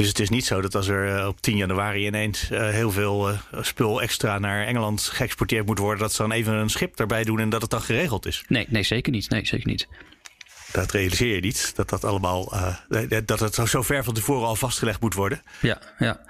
Dus 0.00 0.08
het 0.08 0.18
is 0.18 0.28
niet 0.28 0.44
zo 0.44 0.60
dat 0.60 0.74
als 0.74 0.88
er 0.88 1.26
op 1.26 1.40
10 1.40 1.56
januari 1.56 2.06
ineens 2.06 2.50
uh, 2.50 2.68
heel 2.68 2.90
veel 2.90 3.30
uh, 3.30 3.38
spul 3.60 4.02
extra 4.02 4.38
naar 4.38 4.66
Engeland 4.66 5.02
geëxporteerd 5.02 5.66
moet 5.66 5.78
worden, 5.78 6.00
dat 6.00 6.12
ze 6.12 6.22
dan 6.22 6.32
even 6.32 6.54
een 6.54 6.70
schip 6.70 6.96
daarbij 6.96 7.24
doen 7.24 7.38
en 7.38 7.48
dat 7.48 7.62
het 7.62 7.70
dan 7.70 7.82
geregeld 7.82 8.26
is. 8.26 8.44
Nee, 8.48 8.66
nee 8.68 8.82
zeker 8.82 9.12
niet. 9.12 9.30
Nee, 9.30 9.46
zeker 9.46 9.66
niet. 9.66 9.88
Dat 10.72 10.92
realiseer 10.92 11.34
je 11.34 11.40
niet, 11.40 11.72
dat 11.76 11.88
dat 11.88 12.04
allemaal, 12.04 12.54
uh, 12.88 13.18
dat 13.24 13.40
het 13.40 13.54
zo 13.54 13.82
ver 13.82 14.04
van 14.04 14.14
tevoren 14.14 14.46
al 14.46 14.56
vastgelegd 14.56 15.00
moet 15.00 15.14
worden. 15.14 15.42
Ja, 15.60 15.78
ja. 15.98 16.20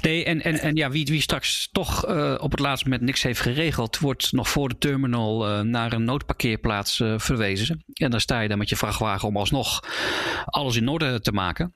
Nee, 0.00 0.24
en, 0.24 0.42
en, 0.42 0.58
en 0.58 0.76
ja, 0.76 0.90
wie, 0.90 1.04
wie 1.04 1.20
straks 1.20 1.68
toch 1.72 2.08
uh, 2.08 2.34
op 2.38 2.50
het 2.50 2.60
laatste 2.60 2.88
moment 2.88 3.06
niks 3.06 3.22
heeft 3.22 3.40
geregeld, 3.40 3.98
wordt 3.98 4.32
nog 4.32 4.48
voor 4.48 4.68
de 4.68 4.78
terminal 4.78 5.48
uh, 5.48 5.60
naar 5.60 5.92
een 5.92 6.04
noodparkeerplaats 6.04 6.96
verwezen. 7.16 7.84
En 7.92 8.10
dan 8.10 8.20
sta 8.20 8.40
je 8.40 8.48
dan 8.48 8.58
met 8.58 8.68
je 8.68 8.76
vrachtwagen 8.76 9.28
om 9.28 9.36
alsnog 9.36 9.80
alles 10.44 10.76
in 10.76 10.88
orde 10.88 11.20
te 11.20 11.32
maken. 11.32 11.74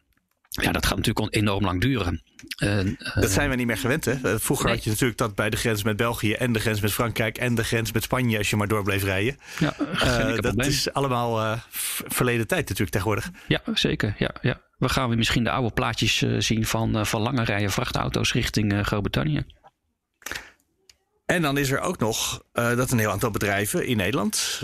Ja, 0.60 0.72
dat 0.72 0.86
gaat 0.86 0.96
natuurlijk 0.96 1.34
enorm 1.34 1.64
lang 1.64 1.80
duren. 1.80 2.22
Uh, 2.62 2.80
dat 3.14 3.30
zijn 3.30 3.50
we 3.50 3.56
niet 3.56 3.66
meer 3.66 3.76
gewend, 3.78 4.04
hè? 4.04 4.38
Vroeger 4.38 4.66
nee. 4.66 4.74
had 4.74 4.84
je 4.84 4.90
natuurlijk 4.90 5.18
dat 5.18 5.34
bij 5.34 5.50
de 5.50 5.56
grens 5.56 5.82
met 5.82 5.96
België 5.96 6.32
en 6.32 6.52
de 6.52 6.60
grens 6.60 6.80
met 6.80 6.92
Frankrijk 6.92 7.38
en 7.38 7.54
de 7.54 7.64
grens 7.64 7.92
met 7.92 8.02
Spanje, 8.02 8.38
als 8.38 8.50
je 8.50 8.56
maar 8.56 8.68
door 8.68 8.82
bleef 8.82 9.04
rijden. 9.04 9.38
Ja, 9.58 9.74
uh, 9.78 10.26
dat 10.26 10.40
probleem. 10.40 10.68
is 10.68 10.92
allemaal 10.92 11.40
uh, 11.40 11.58
verleden 12.08 12.46
tijd 12.46 12.60
natuurlijk 12.60 12.90
tegenwoordig. 12.90 13.30
Ja, 13.48 13.60
zeker. 13.74 14.14
Ja, 14.18 14.30
ja. 14.40 14.60
We 14.78 14.88
gaan 14.88 15.08
weer 15.08 15.18
misschien 15.18 15.44
de 15.44 15.50
oude 15.50 15.70
plaatjes 15.70 16.24
zien 16.38 16.66
van, 16.66 17.06
van 17.06 17.20
lange 17.20 17.44
rijen 17.44 17.70
vrachtauto's 17.70 18.32
richting 18.32 18.86
Groot-Brittannië. 18.86 19.44
En 21.26 21.42
dan 21.42 21.58
is 21.58 21.70
er 21.70 21.80
ook 21.80 21.98
nog 21.98 22.42
dat 22.52 22.90
een 22.90 22.98
heel 22.98 23.10
aantal 23.10 23.30
bedrijven 23.30 23.86
in 23.86 23.96
Nederland 23.96 24.62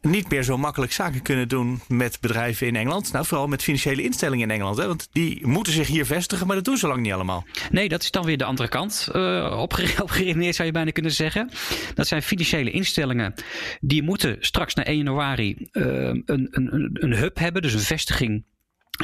niet 0.00 0.30
meer 0.30 0.42
zo 0.42 0.58
makkelijk 0.58 0.92
zaken 0.92 1.22
kunnen 1.22 1.48
doen 1.48 1.80
met 1.88 2.18
bedrijven 2.20 2.66
in 2.66 2.76
Engeland. 2.76 3.12
Nou, 3.12 3.26
vooral 3.26 3.46
met 3.46 3.62
financiële 3.62 4.02
instellingen 4.02 4.48
in 4.48 4.54
Engeland. 4.54 4.76
Hè? 4.76 4.86
Want 4.86 5.08
die 5.12 5.46
moeten 5.46 5.72
zich 5.72 5.86
hier 5.86 6.06
vestigen, 6.06 6.46
maar 6.46 6.56
dat 6.56 6.64
doen 6.64 6.76
ze 6.76 6.86
lang 6.86 7.00
niet 7.00 7.12
allemaal. 7.12 7.44
Nee, 7.70 7.88
dat 7.88 8.02
is 8.02 8.10
dan 8.10 8.24
weer 8.24 8.38
de 8.38 8.44
andere 8.44 8.68
kant. 8.68 9.08
Uh, 9.12 9.58
opgeredeneerd 10.02 10.54
zou 10.54 10.68
je 10.68 10.74
bijna 10.74 10.90
kunnen 10.90 11.12
zeggen. 11.12 11.50
Dat 11.94 12.06
zijn 12.06 12.22
financiële 12.22 12.70
instellingen 12.70 13.34
die 13.80 14.02
moeten 14.02 14.36
straks 14.40 14.74
na 14.74 14.84
1 14.84 14.96
januari 14.96 15.68
uh, 15.72 15.84
een, 15.84 16.48
een, 16.50 16.90
een 16.92 17.14
hub 17.14 17.38
hebben, 17.38 17.62
dus 17.62 17.74
een 17.74 17.80
vestiging 17.80 18.44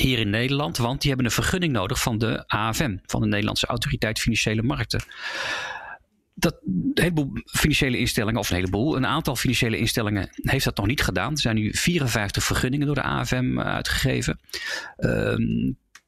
hier 0.00 0.18
in 0.18 0.30
Nederland, 0.30 0.76
want 0.76 1.00
die 1.00 1.08
hebben 1.08 1.26
een 1.26 1.32
vergunning 1.32 1.72
nodig 1.72 2.00
van 2.00 2.18
de 2.18 2.44
AFM, 2.46 2.96
van 3.06 3.20
de 3.20 3.26
Nederlandse 3.26 3.66
Autoriteit 3.66 4.20
Financiële 4.20 4.62
Markten 4.62 5.04
dat 6.34 6.60
een 6.64 6.90
heleboel 6.94 7.30
financiële 7.44 7.98
instellingen, 7.98 8.40
of 8.40 8.50
een 8.50 8.56
heleboel, 8.56 8.96
een 8.96 9.06
aantal 9.06 9.36
financiële 9.36 9.78
instellingen 9.78 10.28
heeft 10.34 10.64
dat 10.64 10.76
nog 10.76 10.86
niet 10.86 11.02
gedaan. 11.02 11.32
Er 11.32 11.38
zijn 11.38 11.56
nu 11.56 11.74
54 11.74 12.44
vergunningen 12.44 12.86
door 12.86 12.94
de 12.94 13.02
AFM 13.02 13.58
eh, 13.58 13.66
uitgegeven. 13.66 14.40
Uh, 14.98 15.34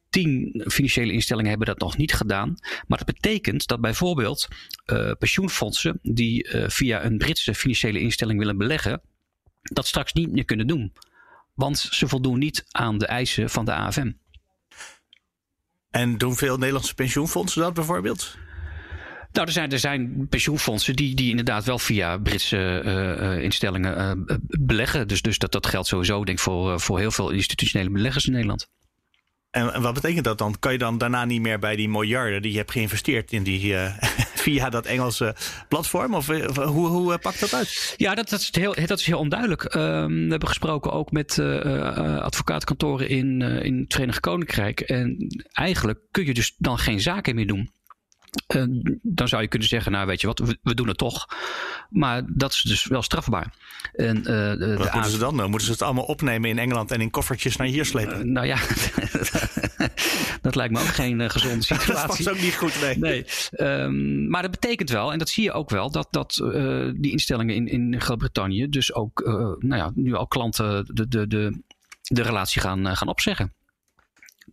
tien 0.09 0.63
financiële 0.67 1.13
instellingen 1.13 1.49
hebben 1.49 1.67
dat 1.67 1.79
nog 1.79 1.97
niet 1.97 2.13
gedaan. 2.13 2.55
Maar 2.87 2.97
dat 2.97 3.07
betekent 3.07 3.67
dat 3.67 3.81
bijvoorbeeld 3.81 4.47
uh, 4.85 5.11
pensioenfondsen 5.19 5.99
die 6.01 6.47
uh, 6.47 6.63
via 6.67 7.03
een 7.03 7.17
Britse 7.17 7.53
financiële 7.53 7.99
instelling 7.99 8.39
willen 8.39 8.57
beleggen, 8.57 9.01
dat 9.61 9.87
straks 9.87 10.13
niet 10.13 10.31
meer 10.31 10.45
kunnen 10.45 10.67
doen. 10.67 10.93
Want 11.53 11.77
ze 11.79 12.07
voldoen 12.07 12.39
niet 12.39 12.65
aan 12.71 12.97
de 12.97 13.05
eisen 13.05 13.49
van 13.49 13.65
de 13.65 13.73
AFM. 13.73 14.11
En 15.89 16.17
doen 16.17 16.35
veel 16.35 16.57
Nederlandse 16.57 16.93
pensioenfondsen 16.93 17.61
dat 17.61 17.73
bijvoorbeeld? 17.73 18.37
Nou, 19.37 19.49
er 19.49 19.55
zijn, 19.55 19.71
er 19.71 19.79
zijn 19.79 20.27
pensioenfondsen 20.29 20.95
die, 20.95 21.15
die 21.15 21.29
inderdaad 21.29 21.65
wel 21.65 21.79
via 21.79 22.17
Britse 22.17 22.81
uh, 22.85 23.43
instellingen 23.43 24.17
uh, 24.27 24.35
beleggen. 24.41 25.07
Dus, 25.07 25.21
dus 25.21 25.37
dat, 25.37 25.51
dat 25.51 25.65
geldt 25.65 25.87
sowieso, 25.87 26.25
denk 26.25 26.37
ik, 26.37 26.43
voor, 26.43 26.79
voor 26.79 26.99
heel 26.99 27.11
veel 27.11 27.29
institutionele 27.29 27.89
beleggers 27.89 28.25
in 28.25 28.31
Nederland. 28.31 28.67
En, 29.49 29.73
en 29.73 29.81
wat 29.81 29.93
betekent 29.93 30.23
dat 30.23 30.37
dan? 30.37 30.59
Kan 30.59 30.71
je 30.71 30.77
dan 30.77 30.97
daarna 30.97 31.25
niet 31.25 31.41
meer 31.41 31.59
bij 31.59 31.75
die 31.75 31.89
miljarden 31.89 32.41
die 32.41 32.51
je 32.51 32.57
hebt 32.57 32.71
geïnvesteerd 32.71 33.31
in 33.31 33.43
die, 33.43 33.75
via 34.45 34.69
dat 34.69 34.85
Engelse 34.85 35.35
platform? 35.67 36.15
Of 36.15 36.27
hoe, 36.55 36.87
hoe 36.87 37.17
pakt 37.17 37.39
dat 37.39 37.53
uit? 37.53 37.93
Ja, 37.97 38.15
dat, 38.15 38.29
dat, 38.29 38.39
is, 38.39 38.49
heel, 38.51 38.75
dat 38.85 38.99
is 38.99 39.05
heel 39.05 39.19
onduidelijk. 39.19 39.75
Um, 39.75 40.23
we 40.23 40.29
hebben 40.29 40.47
gesproken 40.47 40.91
ook 40.91 41.11
met 41.11 41.39
advocaatkantoren 41.39 43.09
in, 43.09 43.41
in 43.41 43.79
het 43.79 43.93
Verenigd 43.93 44.19
Koninkrijk. 44.19 44.79
En 44.79 45.27
eigenlijk 45.51 45.99
kun 46.11 46.25
je 46.25 46.33
dus 46.33 46.55
dan 46.57 46.77
geen 46.77 47.01
zaken 47.01 47.35
meer 47.35 47.47
doen. 47.47 47.75
Uh, 48.55 48.63
dan 49.01 49.27
zou 49.27 49.41
je 49.41 49.47
kunnen 49.47 49.67
zeggen, 49.67 49.91
nou 49.91 50.07
weet 50.07 50.21
je 50.21 50.27
wat, 50.27 50.39
we, 50.39 50.57
we, 50.61 50.73
doen 50.73 50.87
het 50.87 50.97
toch. 50.97 51.27
Maar 51.89 52.23
dat 52.27 52.51
is 52.51 52.61
dus 52.61 52.85
wel 52.85 53.01
strafbaar. 53.01 53.53
En, 53.93 54.17
uh, 54.17 54.25
de, 54.25 54.75
wat 54.77 54.93
moeten 54.93 55.11
ze 55.11 55.17
dan 55.17 55.37
doen? 55.37 55.49
Moeten 55.49 55.67
ze 55.67 55.73
het 55.73 55.81
allemaal 55.81 56.03
opnemen 56.03 56.49
in 56.49 56.59
Engeland 56.59 56.91
en 56.91 57.01
in 57.01 57.09
koffertjes 57.09 57.55
naar 57.55 57.67
hier 57.67 57.85
slepen? 57.85 58.17
Uh, 58.17 58.33
nou 58.33 58.47
ja, 58.47 58.57
dat 60.41 60.55
lijkt 60.55 60.73
me 60.73 60.79
ook 60.79 60.87
geen 60.87 61.29
gezonde 61.29 61.63
situatie. 61.73 61.93
dat 61.93 62.07
past 62.07 62.29
ook 62.29 62.41
niet 62.41 62.55
goed, 62.55 62.81
nee. 62.81 62.97
nee. 62.97 63.25
Um, 63.51 64.29
maar 64.29 64.41
dat 64.41 64.51
betekent 64.51 64.89
wel, 64.89 65.11
en 65.11 65.19
dat 65.19 65.29
zie 65.29 65.43
je 65.43 65.51
ook 65.51 65.69
wel, 65.69 65.91
dat, 65.91 66.07
dat 66.11 66.33
die 66.95 67.11
instellingen 67.11 67.55
in, 67.55 67.67
in 67.67 68.01
Groot-Brittannië 68.01 68.69
dus 68.69 68.93
ook, 68.93 69.21
nou 69.59 69.75
ja, 69.75 69.91
nu 69.95 70.13
al 70.13 70.27
klanten 70.27 70.85
de, 70.93 71.07
de, 71.07 71.27
de 71.27 71.61
de 72.07 72.21
relatie 72.21 72.61
gaan, 72.61 72.95
gaan 72.95 73.07
opzeggen. 73.07 73.53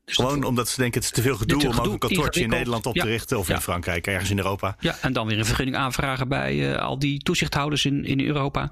Dus 0.05 0.17
Gewoon 0.17 0.45
omdat 0.45 0.69
ze 0.69 0.81
denken 0.81 1.01
het 1.01 1.11
is 1.11 1.17
te 1.17 1.23
veel 1.23 1.37
gedoe, 1.37 1.69
om 1.69 1.79
ook 1.79 1.93
een 1.93 1.99
kantoortje 1.99 2.41
in 2.41 2.49
Nederland 2.49 2.87
op 2.87 2.95
te 2.95 3.07
richten 3.07 3.39
of 3.39 3.49
in 3.49 3.61
Frankrijk, 3.61 4.07
ergens 4.07 4.31
in 4.31 4.39
Europa. 4.39 4.77
Ja, 4.81 4.97
en 5.01 5.13
dan 5.13 5.27
weer 5.27 5.39
een 5.39 5.45
vergunning 5.45 5.77
aanvragen 5.77 6.29
bij 6.29 6.79
al 6.79 6.99
die 6.99 7.19
toezichthouders 7.19 7.85
in, 7.85 8.05
in 8.05 8.21
Europa. 8.21 8.71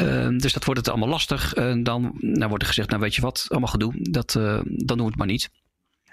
Uh, 0.00 0.28
dus 0.28 0.52
dat 0.52 0.64
wordt 0.64 0.80
het 0.80 0.88
allemaal 0.88 1.08
lastig. 1.08 1.52
dan 1.82 2.12
nou 2.20 2.48
wordt 2.48 2.62
er 2.62 2.68
gezegd, 2.68 2.88
nou 2.88 3.00
weet 3.00 3.14
je 3.14 3.20
wat, 3.20 3.46
allemaal 3.48 3.70
gedoe, 3.70 3.92
dat, 3.98 4.32
dan 4.32 4.64
doen 4.86 4.98
we 4.98 5.04
het 5.04 5.16
maar 5.16 5.26
niet. 5.26 5.50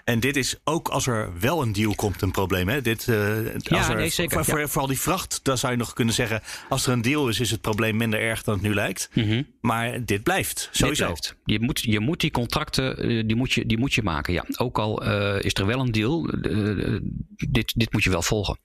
En 0.04 0.20
dit 0.20 0.36
is 0.36 0.56
ook 0.64 0.88
als 0.88 1.06
er 1.06 1.32
wel 1.40 1.62
een 1.62 1.72
deal 1.72 1.94
komt 1.94 2.22
een 2.22 2.30
probleem. 2.30 2.68
Hè? 2.68 2.82
Dit, 2.82 3.06
uh, 3.06 3.44
ja, 3.58 3.78
als 3.78 3.88
er, 3.88 3.96
nee, 3.96 4.08
zeker. 4.08 4.44
Voor, 4.44 4.68
vooral 4.68 4.86
die 4.86 5.00
vracht, 5.00 5.40
dan 5.42 5.58
zou 5.58 5.72
je 5.72 5.78
nog 5.78 5.92
kunnen 5.92 6.14
zeggen... 6.14 6.42
als 6.68 6.86
er 6.86 6.92
een 6.92 7.02
deal 7.02 7.28
is, 7.28 7.40
is 7.40 7.50
het 7.50 7.60
probleem 7.60 7.96
minder 7.96 8.20
erg 8.20 8.42
dan 8.42 8.54
het 8.54 8.62
nu 8.62 8.74
lijkt. 8.74 9.08
Mhm. 9.12 9.42
Maar 9.60 10.04
dit 10.04 10.22
blijft, 10.22 10.68
sowieso. 10.72 11.06
Dit 11.06 11.20
blijft. 11.20 11.36
Je, 11.44 11.60
moet, 11.60 11.80
je 11.80 12.00
moet 12.00 12.20
die 12.20 12.30
contracten, 12.30 12.98
eh, 12.98 13.22
die 13.26 13.36
moet 13.36 13.52
je, 13.52 13.66
die 13.66 13.78
moet 13.78 13.94
je 13.94 14.02
maken. 14.02 14.32
Ja. 14.32 14.44
Ook 14.56 14.78
al 14.78 15.06
uh, 15.06 15.42
is 15.42 15.54
er 15.54 15.66
wel 15.66 15.80
een 15.80 15.92
deal, 15.92 16.34
uh, 16.34 17.00
dit, 17.48 17.72
dit 17.76 17.92
moet 17.92 18.02
je 18.02 18.10
wel 18.10 18.22
volgen. 18.22 18.58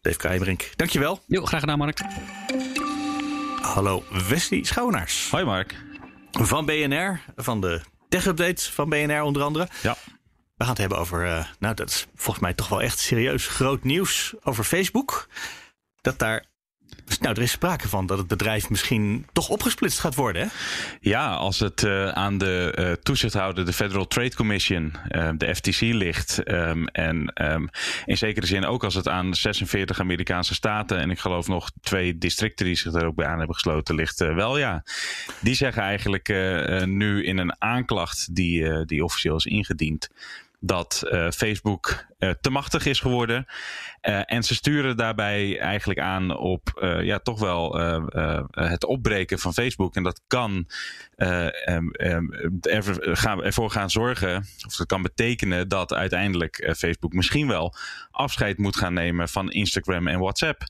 Dave 0.00 0.16
Krijbrink, 0.16 0.70
dankjewel. 0.76 1.20
Jo, 1.26 1.44
graag 1.44 1.60
gedaan 1.60 1.78
Mark. 1.78 2.00
Hallo, 3.60 4.04
Wesley 4.28 4.64
Schouwenaars. 4.64 5.30
Hoi 5.30 5.44
Mark. 5.44 5.74
Van 6.30 6.66
BNR, 6.66 7.20
van 7.36 7.60
de 7.60 7.80
tech-update 8.08 8.72
van 8.72 8.88
BNR 8.88 9.22
onder 9.22 9.42
andere. 9.42 9.68
Ja. 9.82 9.96
We 10.56 10.64
gaan 10.64 10.72
het 10.72 10.78
hebben 10.78 10.98
over, 10.98 11.26
uh, 11.26 11.44
nou 11.58 11.74
dat 11.74 11.88
is 11.88 12.06
volgens 12.14 12.44
mij 12.44 12.54
toch 12.54 12.68
wel 12.68 12.82
echt 12.82 12.98
serieus 12.98 13.46
groot 13.46 13.84
nieuws 13.84 14.34
over 14.42 14.64
Facebook. 14.64 15.28
Dat 16.00 16.18
daar 16.18 16.44
nou, 17.20 17.34
er 17.34 17.42
is 17.42 17.50
sprake 17.50 17.88
van 17.88 18.06
dat 18.06 18.18
het 18.18 18.26
bedrijf 18.26 18.70
misschien 18.70 19.26
toch 19.32 19.48
opgesplitst 19.48 19.98
gaat 19.98 20.14
worden. 20.14 20.42
Hè? 20.42 20.48
Ja, 21.00 21.34
als 21.34 21.58
het 21.58 21.82
uh, 21.82 22.08
aan 22.08 22.38
de 22.38 22.76
uh, 22.78 22.92
toezichthouder, 22.92 23.64
de 23.64 23.72
Federal 23.72 24.06
Trade 24.06 24.34
Commission, 24.34 24.92
de 25.36 25.54
FTC 25.54 25.80
ligt. 25.80 26.50
Um, 26.50 26.86
en 26.86 27.46
um, 27.52 27.68
in 28.04 28.16
zekere 28.16 28.46
zin 28.46 28.64
ook 28.64 28.84
als 28.84 28.94
het 28.94 29.08
aan 29.08 29.34
46 29.34 30.00
Amerikaanse 30.00 30.54
staten 30.54 30.98
en 30.98 31.10
ik 31.10 31.18
geloof 31.18 31.48
nog 31.48 31.70
twee 31.80 32.18
districten 32.18 32.66
die 32.66 32.76
zich 32.76 32.94
er 32.94 33.06
ook 33.06 33.14
bij 33.14 33.26
aan 33.26 33.38
hebben 33.38 33.54
gesloten 33.54 33.94
ligt. 33.94 34.18
wel 34.18 34.58
ja, 34.58 34.84
die 35.40 35.54
zeggen 35.54 35.82
eigenlijk 35.82 36.28
nu 36.84 37.24
in 37.24 37.38
een 37.38 37.62
aanklacht 37.62 38.34
die, 38.34 38.84
die 38.84 39.04
officieel 39.04 39.36
is 39.36 39.44
ingediend 39.44 40.08
dat 40.60 41.02
uh, 41.04 41.30
Facebook 41.30 42.06
uh, 42.18 42.30
te 42.40 42.50
machtig 42.50 42.86
is 42.86 43.00
geworden. 43.00 43.46
Uh, 44.02 44.20
en 44.24 44.42
ze 44.42 44.54
sturen 44.54 44.96
daarbij 44.96 45.58
eigenlijk 45.58 46.00
aan 46.00 46.36
op 46.36 46.88
ja, 47.00 47.18
toch 47.18 47.40
wel 47.40 47.76
het 48.50 48.84
opbreken 48.84 49.38
van 49.38 49.52
Facebook. 49.52 49.94
En 49.94 50.02
dat 50.02 50.20
kan 50.26 50.68
er, 51.14 51.92
gaan, 53.00 53.42
ervoor 53.42 53.70
gaan 53.70 53.90
zorgen, 53.90 54.46
of 54.66 54.76
dat 54.76 54.86
kan 54.86 55.02
betekenen 55.02 55.68
dat 55.68 55.92
uiteindelijk 55.92 56.74
Facebook 56.76 57.12
misschien 57.12 57.48
wel 57.48 57.74
afscheid 58.10 58.58
moet 58.58 58.76
gaan 58.76 58.94
nemen 58.94 59.28
van 59.28 59.50
Instagram 59.50 60.08
en 60.08 60.18
WhatsApp. 60.18 60.62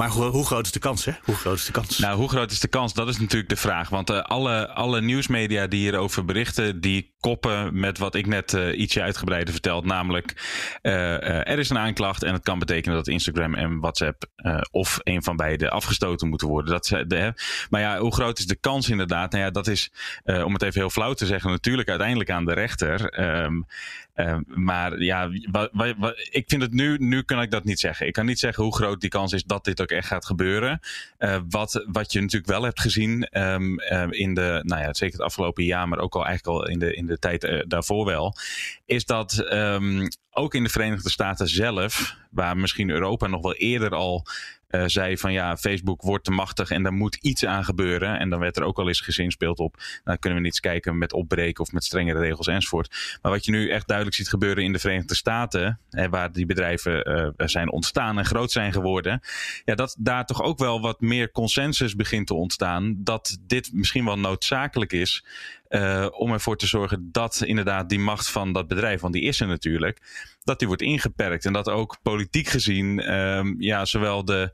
Maar 0.00 0.10
hoe, 0.10 0.46
groot 0.46 0.66
is 0.66 0.72
de 0.72 0.78
kans, 0.78 1.04
hè? 1.04 1.12
Hoe 1.22 1.34
groot 1.34 1.56
is 1.56 1.64
de 1.64 1.72
kans? 1.72 1.98
Nou, 1.98 2.18
hoe 2.18 2.28
groot 2.28 2.50
is 2.50 2.60
de 2.60 2.68
kans? 2.68 2.94
Dat 2.94 3.08
is 3.08 3.18
natuurlijk 3.18 3.50
de 3.50 3.56
vraag. 3.56 3.88
Want 3.88 4.10
uh, 4.10 4.22
alle, 4.22 4.68
alle 4.68 5.00
nieuwsmedia 5.00 5.66
die 5.66 5.80
hierover 5.80 6.24
berichten, 6.24 6.80
die 6.80 7.14
koppen 7.20 7.80
met 7.80 7.98
wat 7.98 8.14
ik 8.14 8.26
net 8.26 8.52
uh, 8.52 8.78
ietsje 8.78 9.02
uitgebreider 9.02 9.52
verteld. 9.52 9.84
Namelijk, 9.84 10.34
uh, 10.82 11.48
er 11.48 11.58
is 11.58 11.70
een 11.70 11.78
aanklacht 11.78 12.22
en 12.22 12.32
het 12.32 12.42
kan 12.42 12.58
betekenen 12.58 12.96
dat 12.96 13.08
Instagram 13.08 13.54
en 13.54 13.80
WhatsApp 13.80 14.24
of 14.70 14.98
een 15.02 15.22
van 15.22 15.36
beide 15.36 15.70
afgestoten 15.70 16.28
moeten 16.28 16.48
worden. 16.48 16.70
Dat, 16.70 16.86
de, 17.06 17.32
maar 17.70 17.80
ja, 17.80 17.98
hoe 17.98 18.14
groot 18.14 18.38
is 18.38 18.46
de 18.46 18.56
kans 18.60 18.88
inderdaad? 18.88 19.32
Nou 19.32 19.44
ja, 19.44 19.50
dat 19.50 19.66
is, 19.66 19.92
om 20.24 20.52
het 20.52 20.62
even 20.62 20.80
heel 20.80 20.90
flauw 20.90 21.12
te 21.12 21.26
zeggen, 21.26 21.50
natuurlijk 21.50 21.88
uiteindelijk 21.88 22.30
aan 22.30 22.44
de 22.44 22.54
rechter. 22.54 23.20
Um, 23.44 23.66
uh, 24.20 24.36
maar 24.46 25.02
ja, 25.02 25.30
ik 26.30 26.44
vind 26.46 26.62
het 26.62 26.72
nu, 26.72 26.96
nu 26.98 27.22
kan 27.22 27.42
ik 27.42 27.50
dat 27.50 27.64
niet 27.64 27.80
zeggen. 27.80 28.06
Ik 28.06 28.12
kan 28.12 28.26
niet 28.26 28.38
zeggen 28.38 28.64
hoe 28.64 28.74
groot 28.74 29.00
die 29.00 29.10
kans 29.10 29.32
is 29.32 29.44
dat 29.44 29.64
dit 29.64 29.80
ook 29.80 29.89
echt 29.90 30.06
gaat 30.06 30.26
gebeuren. 30.26 30.80
Uh, 31.18 31.36
wat, 31.48 31.84
wat 31.86 32.12
je 32.12 32.20
natuurlijk 32.20 32.50
wel 32.50 32.62
hebt 32.62 32.80
gezien 32.80 33.38
um, 33.40 33.80
uh, 33.80 34.06
in 34.10 34.34
de, 34.34 34.60
nou 34.64 34.82
ja, 34.82 34.94
zeker 34.94 35.16
het 35.16 35.26
afgelopen 35.26 35.64
jaar, 35.64 35.88
maar 35.88 35.98
ook 35.98 36.14
al 36.14 36.26
eigenlijk 36.26 36.58
al 36.58 36.68
in 36.68 36.78
de, 36.78 36.94
in 36.94 37.06
de 37.06 37.18
tijd 37.18 37.44
uh, 37.44 37.62
daarvoor 37.66 38.04
wel, 38.04 38.36
is 38.86 39.04
dat 39.04 39.46
um, 39.52 40.08
ook 40.30 40.54
in 40.54 40.62
de 40.62 40.68
Verenigde 40.68 41.10
Staten 41.10 41.48
zelf, 41.48 42.16
waar 42.30 42.56
misschien 42.56 42.90
Europa 42.90 43.26
nog 43.26 43.42
wel 43.42 43.54
eerder 43.54 43.94
al 43.94 44.26
uh, 44.70 44.82
zei 44.86 45.18
van 45.18 45.32
ja, 45.32 45.56
Facebook 45.56 46.02
wordt 46.02 46.24
te 46.24 46.30
machtig 46.30 46.70
en 46.70 46.82
daar 46.82 46.92
moet 46.92 47.14
iets 47.14 47.44
aan 47.44 47.64
gebeuren. 47.64 48.18
En 48.18 48.30
dan 48.30 48.40
werd 48.40 48.56
er 48.56 48.62
ook 48.62 48.78
al 48.78 48.88
eens 48.88 49.00
gezinspeeld 49.00 49.58
op, 49.58 49.76
nou 50.04 50.18
kunnen 50.18 50.38
we 50.38 50.44
niet 50.44 50.52
eens 50.52 50.60
kijken 50.60 50.98
met 50.98 51.12
opbreken 51.12 51.64
of 51.64 51.72
met 51.72 51.84
strengere 51.84 52.18
regels 52.18 52.46
enzovoort. 52.46 53.18
Maar 53.22 53.32
wat 53.32 53.44
je 53.44 53.50
nu 53.50 53.70
echt 53.70 53.86
duidelijk 53.86 54.16
ziet 54.16 54.28
gebeuren 54.28 54.64
in 54.64 54.72
de 54.72 54.78
Verenigde 54.78 55.14
Staten, 55.14 55.80
hè, 55.90 56.08
waar 56.08 56.32
die 56.32 56.46
bedrijven 56.46 57.10
uh, 57.38 57.46
zijn 57.48 57.70
ontstaan 57.70 58.18
en 58.18 58.24
groot 58.24 58.52
zijn 58.52 58.72
geworden, 58.72 59.20
ja, 59.64 59.74
dat 59.74 59.96
daar 59.98 60.26
toch 60.26 60.42
ook 60.42 60.58
wel 60.58 60.80
wat 60.80 61.00
meer 61.00 61.30
consensus 61.30 61.94
begint 61.94 62.26
te 62.26 62.34
ontstaan 62.34 62.94
dat 62.98 63.38
dit 63.46 63.72
misschien 63.72 64.04
wel 64.04 64.18
noodzakelijk 64.18 64.92
is 64.92 65.24
uh, 65.70 66.06
om 66.10 66.32
ervoor 66.32 66.56
te 66.56 66.66
zorgen 66.66 67.08
dat 67.12 67.42
inderdaad 67.44 67.88
die 67.88 67.98
macht 67.98 68.30
van 68.30 68.52
dat 68.52 68.68
bedrijf, 68.68 69.00
want 69.00 69.12
die 69.12 69.22
is 69.22 69.40
er 69.40 69.46
natuurlijk, 69.46 70.00
dat 70.50 70.58
die 70.58 70.68
wordt 70.68 70.82
ingeperkt. 70.82 71.44
En 71.44 71.52
dat 71.52 71.68
ook 71.68 71.98
politiek 72.02 72.48
gezien, 72.48 73.14
um, 73.14 73.56
ja, 73.58 73.84
zowel 73.84 74.24
de, 74.24 74.50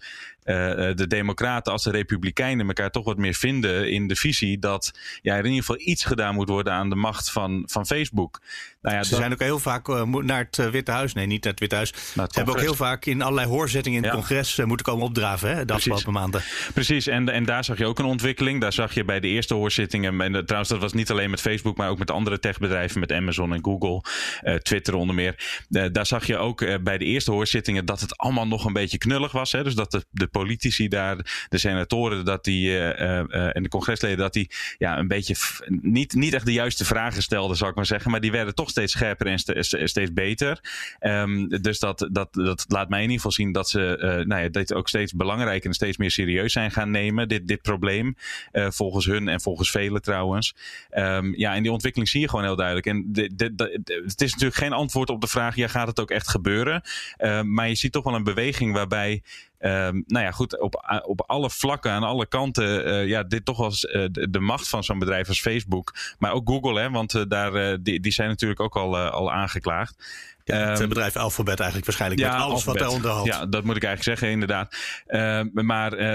de 0.47 1.05
Democraten 1.09 1.73
als 1.73 1.83
de 1.83 1.91
Republikeinen 1.91 2.67
elkaar 2.67 2.91
toch 2.91 3.05
wat 3.05 3.17
meer 3.17 3.35
vinden 3.35 3.91
in 3.91 4.07
de 4.07 4.17
visie 4.17 4.59
dat 4.59 4.99
ja, 5.23 5.33
er 5.33 5.39
in 5.39 5.45
ieder 5.45 5.65
geval 5.65 5.81
iets 5.81 6.05
gedaan 6.05 6.35
moet 6.35 6.49
worden 6.49 6.73
aan 6.73 6.89
de 6.89 6.97
macht 6.97 7.31
van, 7.31 7.63
van 7.67 7.87
Facebook. 7.87 8.41
Nou 8.83 8.97
ja, 8.97 9.03
Ze 9.03 9.15
zijn 9.15 9.33
ook 9.33 9.41
heel 9.41 9.59
vaak 9.59 9.89
uh, 9.89 10.03
naar 10.05 10.49
het 10.51 10.71
Witte 10.71 10.91
Huis, 10.91 11.13
nee, 11.13 11.27
niet 11.27 11.43
naar 11.43 11.53
het 11.53 11.61
Witte 11.61 11.75
Huis. 11.75 11.93
Ze 12.15 12.27
hebben 12.31 12.55
ook 12.55 12.61
heel 12.61 12.75
vaak 12.75 13.05
in 13.05 13.23
allerlei 13.23 13.49
hoorzettingen 13.49 13.99
in 13.99 14.05
het 14.05 14.15
congres 14.15 14.57
moeten 14.57 14.87
komen 14.87 15.05
opdraven 15.05 15.49
hè, 15.49 15.59
de 15.59 15.65
Precies. 15.65 15.93
afgelopen 15.93 16.21
maanden. 16.21 16.43
Precies, 16.75 17.07
en, 17.07 17.29
en 17.29 17.45
daar 17.45 17.65
zag 17.65 17.79
je 17.79 17.87
ook 17.87 17.99
een 17.99 18.05
ontwikkeling. 18.05 18.61
Daar 18.61 18.73
zag 18.73 18.95
je 18.95 19.05
bij 19.05 19.21
de 19.21 19.29
eerste 19.29 19.55
hoorzittingen, 19.55 20.21
en 20.21 20.45
trouwens, 20.45 20.71
dat 20.71 20.81
was 20.81 20.93
niet 20.93 21.11
alleen 21.11 21.31
met 21.31 21.41
Facebook, 21.41 21.77
maar 21.77 21.89
ook 21.89 21.99
met 21.99 22.11
andere 22.11 22.39
techbedrijven, 22.39 23.01
met 23.01 23.13
Amazon 23.13 23.55
en 23.55 23.65
Google, 23.65 24.03
Twitter 24.63 24.95
onder 24.95 25.15
meer. 25.15 25.65
daar 25.93 26.07
zag 26.07 26.27
je 26.27 26.37
ook 26.37 26.83
bij 26.83 26.99
de 26.99 27.05
eerste 27.05 27.31
hoorzittingen 27.31 27.85
dat 27.85 28.01
het 28.01 28.17
allemaal 28.17 28.47
nog 28.47 28.65
een 28.65 28.73
beetje 28.73 28.99
knullig 28.99 29.33
was. 29.33 29.53
Hè, 29.53 29.65
dus 29.65 29.75
dat 29.75 29.91
de, 29.91 30.05
de 30.11 30.27
politici 30.39 30.89
daar, 30.89 31.47
de 31.49 31.59
senatoren 31.59 32.25
dat 32.25 32.45
die, 32.45 32.69
uh, 32.69 32.79
uh, 32.79 33.57
en 33.57 33.63
de 33.63 33.69
congresleden, 33.69 34.19
dat 34.19 34.33
die 34.33 34.51
ja, 34.79 34.99
een 34.99 35.09
beetje 35.09 35.35
niet, 35.67 36.15
niet 36.15 36.35
echt 36.35 36.47
de 36.47 36.53
juiste 36.53 36.85
vragen 36.85 37.23
stelden, 37.23 37.57
zou 37.57 37.71
ik 37.71 37.77
maar 37.77 37.87
zeggen. 37.87 38.11
Maar 38.11 38.21
die 38.21 38.31
werden 38.31 38.55
toch 38.55 38.71
steeds 38.71 38.93
scherper 38.93 39.27
en 39.27 39.39
st 39.39 39.77
steeds 39.85 40.13
beter. 40.13 40.61
Um, 41.01 41.49
dus 41.49 41.79
dat, 41.79 42.09
dat, 42.13 42.35
dat 42.35 42.65
laat 42.69 42.89
mij 42.89 42.99
in 42.99 43.05
ieder 43.05 43.17
geval 43.17 43.33
zien 43.33 43.53
dat 43.53 43.69
ze 43.69 43.99
uh, 44.01 44.27
nou 44.27 44.43
ja, 44.43 44.49
dit 44.49 44.75
ook 44.75 44.89
steeds 44.89 45.13
belangrijker 45.13 45.69
en 45.69 45.75
steeds 45.75 45.97
meer 45.97 46.11
serieus 46.11 46.53
zijn 46.53 46.71
gaan 46.71 46.91
nemen, 46.91 47.29
dit, 47.29 47.49
dit 47.49 47.63
probleem. 47.63 48.17
Volgens 48.53 49.07
hun 49.07 49.29
en 49.29 49.41
volgens 49.41 49.71
velen 49.71 50.03
trouwens. 50.03 50.55
Um, 50.91 51.37
ja, 51.37 51.55
en 51.55 51.63
die 51.63 51.73
ontwikkeling 51.73 52.11
zie 52.11 52.21
je 52.21 52.29
gewoon 52.29 52.45
heel 52.45 52.57
duidelijk. 52.57 52.87
En 52.87 53.09
het 54.05 54.23
is 54.23 54.33
natuurlijk 54.33 54.61
geen 54.61 54.73
antwoord 54.73 55.11
op 55.11 55.21
de 55.21 55.27
vraag, 55.27 55.57
ja, 55.57 55.69
gaat 55.69 55.87
het 55.87 56.01
ook 56.01 56.11
echt 56.11 56.29
gebeuren? 56.29 56.83
Uh, 57.19 57.43
maar 57.43 57.69
je 57.69 57.75
ziet 57.75 57.93
toch 57.93 58.05
wel 58.05 58.15
een 58.15 58.25
beweging 58.25 58.73
waarbij 58.73 59.23
Um, 59.61 60.05
nou 60.07 60.25
ja, 60.25 60.31
goed, 60.31 60.61
op, 60.61 61.03
op 61.05 61.23
alle 61.27 61.51
vlakken, 61.51 61.91
aan 61.91 62.03
alle 62.03 62.27
kanten, 62.27 62.89
uh, 62.89 63.07
ja, 63.07 63.23
dit 63.23 63.45
toch 63.45 63.59
was 63.59 63.85
uh, 63.85 64.07
de, 64.11 64.41
macht 64.41 64.69
van 64.69 64.85
zo'n 64.85 64.99
bedrijf 64.99 65.29
als 65.29 65.41
Facebook. 65.41 65.95
Maar 66.19 66.33
ook 66.33 66.49
Google, 66.49 66.81
hè, 66.81 66.91
want 66.91 67.15
uh, 67.15 67.23
daar, 67.29 67.83
die, 67.83 68.01
die 68.01 68.13
zijn 68.13 68.29
natuurlijk 68.29 68.61
ook 68.61 68.77
al, 68.77 68.97
al 68.99 69.33
aangeklaagd. 69.33 70.05
Ja, 70.47 70.71
het 70.71 70.81
um, 70.81 70.89
bedrijf 70.89 71.17
Alphabet 71.17 71.61
eigenlijk 71.61 71.87
waarschijnlijk 71.87 72.21
ja, 72.21 72.33
met 72.33 72.41
alles 72.41 72.53
Alphabet. 72.55 72.81
wat 72.81 72.91
daar 72.91 72.97
onderhand. 72.97 73.27
Ja, 73.27 73.47
dat 73.47 73.65
moet 73.65 73.77
ik 73.77 73.85
eigenlijk 73.85 74.19
zeggen, 74.19 74.29
inderdaad. 74.29 74.77
Uh, 75.09 75.41
maar 75.65 75.99
uh, 75.99 76.15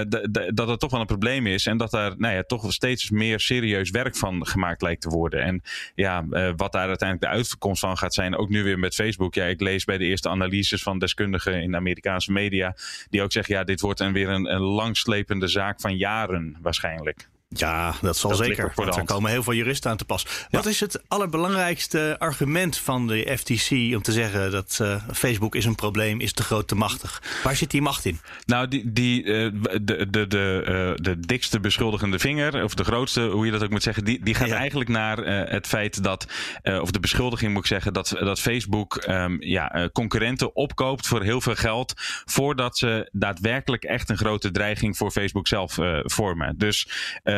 dat 0.54 0.68
het 0.68 0.80
toch 0.80 0.90
wel 0.90 1.00
een 1.00 1.06
probleem 1.06 1.46
is 1.46 1.66
en 1.66 1.76
dat 1.76 1.90
daar 1.90 2.14
nou 2.18 2.34
ja, 2.34 2.42
toch 2.42 2.72
steeds 2.72 3.10
meer 3.10 3.40
serieus 3.40 3.90
werk 3.90 4.16
van 4.16 4.46
gemaakt 4.46 4.82
lijkt 4.82 5.02
te 5.02 5.08
worden. 5.08 5.42
En 5.42 5.62
ja, 5.94 6.24
uh, 6.30 6.50
wat 6.56 6.72
daar 6.72 6.88
uiteindelijk 6.88 7.30
de 7.30 7.38
uitkomst 7.38 7.80
van 7.80 7.98
gaat 7.98 8.14
zijn, 8.14 8.36
ook 8.36 8.48
nu 8.48 8.62
weer 8.62 8.78
met 8.78 8.94
Facebook. 8.94 9.34
Ja, 9.34 9.44
ik 9.44 9.60
lees 9.60 9.84
bij 9.84 9.98
de 9.98 10.04
eerste 10.04 10.28
analyses 10.28 10.82
van 10.82 10.98
deskundigen 10.98 11.62
in 11.62 11.70
de 11.70 11.76
Amerikaanse 11.76 12.32
media, 12.32 12.76
die 13.10 13.22
ook 13.22 13.32
zeggen, 13.32 13.54
ja, 13.54 13.64
dit 13.64 13.80
wordt 13.80 14.00
een, 14.00 14.12
weer 14.12 14.28
een, 14.28 14.52
een 14.54 14.62
langslepende 14.62 15.48
zaak 15.48 15.80
van 15.80 15.96
jaren 15.96 16.56
waarschijnlijk. 16.62 17.30
Ja, 17.54 17.94
dat 18.00 18.16
zal 18.16 18.34
zeker. 18.34 18.72
Want 18.74 18.96
er 18.96 19.04
komen 19.04 19.30
heel 19.30 19.42
veel 19.42 19.52
juristen 19.52 19.90
aan 19.90 19.96
te 19.96 20.04
pas. 20.04 20.26
Wat 20.50 20.66
is 20.66 20.80
het 20.80 21.02
allerbelangrijkste 21.08 22.16
argument 22.18 22.76
van 22.76 23.06
de 23.06 23.36
FTC 23.38 23.70
om 23.70 24.02
te 24.02 24.12
zeggen 24.12 24.50
dat 24.50 24.78
uh, 24.82 25.02
Facebook 25.12 25.54
is 25.54 25.64
een 25.64 25.74
probleem, 25.74 26.20
is 26.20 26.32
te 26.32 26.42
groot, 26.42 26.68
te 26.68 26.74
machtig? 26.74 27.22
Waar 27.42 27.56
zit 27.56 27.70
die 27.70 27.82
macht 27.82 28.04
in? 28.04 28.20
Nou, 28.46 28.68
die, 28.68 28.92
die, 28.92 29.24
uh, 29.24 29.50
de, 29.82 30.06
de, 30.10 30.26
de, 30.26 30.64
uh, 30.96 31.04
de 31.04 31.20
dikste 31.20 31.60
beschuldigende 31.60 32.18
vinger, 32.18 32.64
of 32.64 32.74
de 32.74 32.84
grootste, 32.84 33.20
hoe 33.20 33.46
je 33.46 33.52
dat 33.52 33.62
ook 33.62 33.70
moet 33.70 33.82
zeggen, 33.82 34.04
die, 34.04 34.24
die 34.24 34.34
gaat 34.34 34.48
ja. 34.48 34.56
eigenlijk 34.56 34.90
naar 34.90 35.18
het 35.48 35.66
feit 35.66 36.02
dat, 36.02 36.26
of 36.62 36.90
de 36.90 37.00
beschuldiging 37.00 37.52
moet 37.52 37.62
ik 37.62 37.68
zeggen, 37.68 37.92
dat, 37.92 38.08
dat 38.08 38.40
Facebook 38.40 39.04
um, 39.08 39.42
ja, 39.42 39.88
concurrenten 39.92 40.56
opkoopt 40.56 41.06
voor 41.06 41.22
heel 41.22 41.40
veel 41.40 41.54
geld, 41.54 41.92
voordat 42.24 42.78
ze 42.78 43.08
daadwerkelijk 43.12 43.84
echt 43.84 44.10
een 44.10 44.16
grote 44.16 44.50
dreiging 44.50 44.96
voor 44.96 45.10
Facebook 45.10 45.48
zelf 45.48 45.78
vormen. 46.02 46.58
Dus 46.58 46.88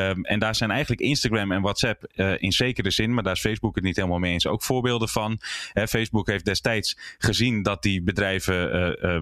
Ehm, 0.09 0.21
en 0.23 0.39
daar 0.39 0.55
zijn 0.55 0.71
eigenlijk 0.71 1.01
Instagram 1.01 1.53
en 1.53 1.63
WhatsApp 1.63 2.05
in 2.39 2.53
zekere 2.53 2.91
zin, 2.91 3.15
maar 3.15 3.23
daar 3.23 3.33
is 3.33 3.41
Facebook 3.41 3.75
het 3.75 3.85
niet 3.85 3.97
helemaal 3.97 4.19
mee 4.19 4.33
eens, 4.33 4.47
ook 4.47 4.63
voorbeelden 4.63 5.09
van. 5.09 5.39
Facebook 5.73 6.27
heeft 6.27 6.45
destijds 6.45 6.99
gezien 7.19 7.63
dat 7.63 7.83
die 7.83 8.03
bedrijven, 8.03 8.71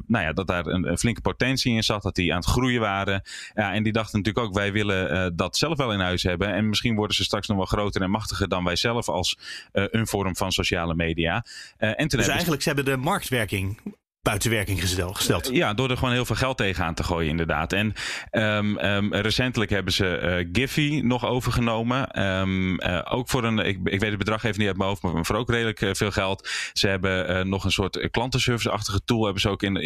nou 0.07 0.25
ja, 0.25 0.33
dat 0.33 0.47
daar 0.47 0.67
een, 0.67 0.89
een, 0.89 0.99
flinke 0.99 1.21
potentie 1.21 1.75
in 1.75 1.83
zat, 1.83 2.03
dat 2.03 2.15
die 2.15 2.33
aan 2.33 2.39
het 2.39 2.49
groeien 2.49 2.81
waren. 2.81 3.23
Ja, 3.55 3.75
en 3.75 3.83
die 3.83 3.93
dachten 3.93 4.19
natuurlijk 4.19 4.47
ook, 4.47 4.55
wij 4.55 4.73
willen 4.73 5.37
dat 5.37 5.57
zelf 5.57 5.77
wel 5.77 5.93
in 5.93 6.01
huis 6.01 6.23
hebben. 6.23 6.55
En 6.55 6.69
misschien 6.69 6.95
worden 6.95 7.17
ze 7.17 7.25
straks 7.25 7.49
nog 7.49 7.57
wel 7.57 7.67
groter 7.67 8.03
en 8.03 8.11
machtiger 8.11 8.49
dan 8.49 8.65
wij 8.65 8.77
zelf 8.77 9.09
als 9.09 9.39
een 9.73 10.07
vorm 10.07 10.37
van 10.37 10.53
sociale 10.53 10.95
media. 10.95 11.45
en 11.77 12.09
dus 12.09 12.29
eigenlijk, 12.29 12.63
ze 12.63 12.69
hebben 12.69 12.85
de 12.85 12.97
marktwerking 12.97 13.79
buitenwerking 14.23 14.81
gesteld. 14.81 15.49
Ja, 15.53 15.75
door 15.75 15.91
er 15.91 15.97
gewoon 15.97 16.13
heel 16.13 16.25
veel 16.25 16.37
geld 16.37 16.57
tegenaan 16.57 16.95
te 16.95 17.03
gooien, 17.03 17.31
inderdaad. 17.31 17.73
En 17.73 17.93
um, 18.31 19.15
recentelijk 19.15 19.71
hebben 19.71 19.93
ze 19.93 20.21
uh, 20.23 20.49
Giphy 20.53 21.01
nog 21.05 21.27
overgenomen. 21.27 22.23
Um, 22.23 22.81
uh, 22.81 23.01
ook 23.05 23.29
voor 23.29 23.45
een, 23.45 23.59
ik, 23.59 23.79
ik 23.85 24.01
weet 24.01 24.11
het 24.11 24.19
bedrag 24.19 24.45
even 24.45 24.59
niet 24.59 24.69
uit 24.69 24.77
mijn 24.77 24.89
hoofd, 24.89 25.03
maar 25.03 25.25
voor 25.25 25.37
ook 25.37 25.51
redelijk 25.51 25.81
uh, 25.81 25.91
veel 25.93 26.11
geld. 26.11 26.49
Ze 26.73 26.89
hebben 26.89 27.49
nog 27.49 27.65
een 27.65 27.71
soort 27.71 28.11
klantenservice-achtige 28.11 29.05
tool 29.05 29.25
hebben 29.25 29.43
ze 29.43 29.49
ook 29.49 29.63
in, 29.63 29.77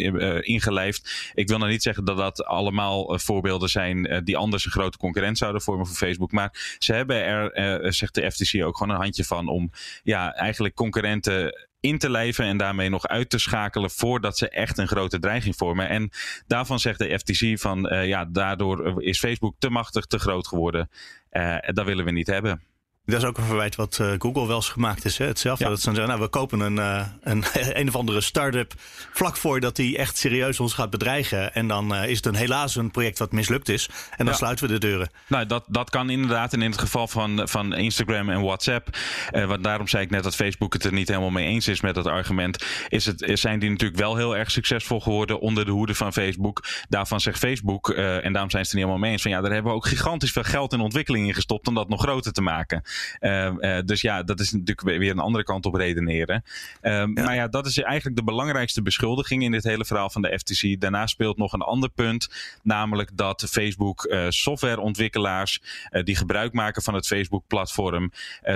ingelijfd. 0.43 1.31
Ik 1.33 1.47
wil 1.47 1.57
nou 1.57 1.71
niet 1.71 1.83
zeggen 1.83 2.05
dat 2.05 2.17
dat 2.17 2.43
allemaal 2.45 3.19
voorbeelden 3.19 3.69
zijn 3.69 4.21
die 4.23 4.37
anders 4.37 4.65
een 4.65 4.71
grote 4.71 4.97
concurrent 4.97 5.37
zouden 5.37 5.61
vormen 5.61 5.87
voor 5.87 5.95
Facebook. 5.95 6.31
Maar 6.31 6.75
ze 6.79 6.93
hebben 6.93 7.23
er, 7.23 7.93
zegt 7.93 8.15
de 8.15 8.31
FTC 8.31 8.63
ook 8.63 8.77
gewoon 8.77 8.95
een 8.95 9.01
handje 9.01 9.23
van 9.23 9.47
om 9.47 9.71
ja, 10.03 10.33
eigenlijk 10.33 10.75
concurrenten 10.75 11.67
in 11.87 11.97
te 11.97 12.09
lijven 12.09 12.45
en 12.45 12.57
daarmee 12.57 12.89
nog 12.89 13.07
uit 13.07 13.29
te 13.29 13.39
schakelen 13.39 13.89
voordat 13.89 14.37
ze 14.37 14.49
echt 14.49 14.77
een 14.77 14.87
grote 14.87 15.19
dreiging 15.19 15.55
vormen. 15.55 15.89
En 15.89 16.09
daarvan 16.47 16.79
zegt 16.79 16.99
de 16.99 17.19
FTC 17.19 17.59
van 17.59 17.93
uh, 17.93 18.07
ja, 18.07 18.25
daardoor 18.25 19.03
is 19.03 19.19
Facebook 19.19 19.55
te 19.59 19.69
machtig, 19.69 20.05
te 20.05 20.19
groot 20.19 20.47
geworden. 20.47 20.89
Uh, 21.31 21.57
dat 21.59 21.85
willen 21.85 22.05
we 22.05 22.11
niet 22.11 22.27
hebben. 22.27 22.61
Dat 23.07 23.21
is 23.21 23.27
ook 23.27 23.37
een 23.37 23.43
verwijt 23.43 23.75
wat 23.75 23.97
uh, 24.01 24.13
Google 24.17 24.47
wel 24.47 24.55
eens 24.55 24.69
gemaakt 24.69 25.05
is. 25.05 25.17
Hè? 25.17 25.25
Hetzelfde. 25.25 25.65
Dat 25.65 25.81
ze 25.81 25.89
zeggen, 25.89 26.07
nou, 26.07 26.19
we 26.19 26.27
kopen 26.27 26.59
een, 26.59 26.75
uh, 26.75 27.05
een, 27.21 27.43
een 27.79 27.87
of 27.87 27.95
andere 27.95 28.21
start-up 28.21 28.73
vlak 29.13 29.37
voor 29.37 29.59
dat 29.59 29.75
die 29.75 29.97
echt 29.97 30.17
serieus 30.17 30.59
ons 30.59 30.73
gaat 30.73 30.89
bedreigen. 30.89 31.53
En 31.53 31.67
dan 31.67 31.95
uh, 31.95 32.09
is 32.09 32.15
het 32.15 32.25
een, 32.25 32.35
helaas 32.35 32.75
een 32.75 32.91
project 32.91 33.19
wat 33.19 33.31
mislukt 33.31 33.69
is. 33.69 33.89
En 34.17 34.25
dan 34.25 34.35
sluiten 34.35 34.67
we 34.67 34.73
de 34.73 34.79
deuren. 34.79 35.09
Nou, 35.27 35.45
dat, 35.45 35.63
dat 35.67 35.89
kan 35.89 36.09
inderdaad. 36.09 36.53
En 36.53 36.61
in 36.61 36.71
het 36.71 36.79
geval 36.79 37.07
van, 37.07 37.41
van 37.49 37.73
Instagram 37.73 38.29
en 38.29 38.41
WhatsApp. 38.41 38.97
want 39.31 39.63
daarom 39.63 39.87
zei 39.87 40.03
ik 40.03 40.09
net 40.09 40.23
dat 40.23 40.35
Facebook 40.35 40.73
het 40.73 40.83
er 40.83 40.93
niet 40.93 41.07
helemaal 41.07 41.29
mee 41.29 41.47
eens 41.47 41.67
is 41.67 41.81
met 41.81 41.95
dat 41.95 42.05
argument. 42.05 42.65
Is 42.87 43.05
het, 43.05 43.31
zijn 43.33 43.59
die 43.59 43.69
natuurlijk 43.69 43.99
wel 43.99 44.15
heel 44.15 44.37
erg 44.37 44.51
succesvol 44.51 44.99
geworden 44.99 45.39
onder 45.39 45.65
de 45.65 45.71
hoede 45.71 45.95
van 45.95 46.13
Facebook. 46.13 46.63
Daarvan 46.89 47.19
zegt 47.19 47.39
Facebook, 47.39 47.89
en 47.89 48.33
daarom 48.33 48.51
zijn 48.51 48.65
ze 48.65 48.71
er 48.71 48.77
niet 48.77 48.85
helemaal 48.85 48.97
mee 48.97 49.11
eens. 49.11 49.21
Van 49.21 49.31
ja, 49.31 49.41
daar 49.41 49.51
hebben 49.51 49.71
we 49.71 49.77
ook 49.77 49.87
gigantisch 49.87 50.31
veel 50.31 50.43
geld 50.43 50.73
en 50.73 50.79
ontwikkeling 50.79 51.27
in 51.27 51.33
gestopt 51.33 51.67
om 51.67 51.73
dat 51.73 51.89
nog 51.89 52.01
groter 52.01 52.31
te 52.31 52.41
maken. 52.41 52.83
Ehm, 53.19 53.59
eh, 53.59 53.79
dus 53.85 54.01
ja, 54.01 54.23
dat 54.23 54.39
is 54.39 54.51
natuurlijk 54.51 54.81
weer 54.81 55.11
een 55.11 55.19
andere 55.19 55.43
kant 55.43 55.65
op 55.65 55.73
redeneren. 55.73 56.43
Ehm, 56.81 57.13
maar 57.13 57.35
ja, 57.35 57.47
dat 57.47 57.65
is 57.65 57.77
eigenlijk 57.77 58.15
de 58.15 58.23
belangrijkste 58.23 58.81
beschuldiging 58.81 59.43
in 59.43 59.51
dit 59.51 59.63
hele 59.63 59.85
verhaal 59.85 60.09
van 60.09 60.21
de 60.21 60.39
FTC. 60.39 60.81
Daarna 60.81 61.07
speelt 61.07 61.37
nog 61.37 61.53
een 61.53 61.61
ander 61.61 61.89
punt, 61.89 62.29
namelijk 62.63 63.09
dat 63.13 63.45
Facebook 63.49 64.05
uh, 64.05 64.25
softwareontwikkelaars 64.29 65.61
uh, 65.91 66.03
die 66.03 66.15
gebruik 66.15 66.53
maken 66.53 66.81
van 66.81 66.93
het 66.93 67.07
Facebook-platform, 67.07 68.11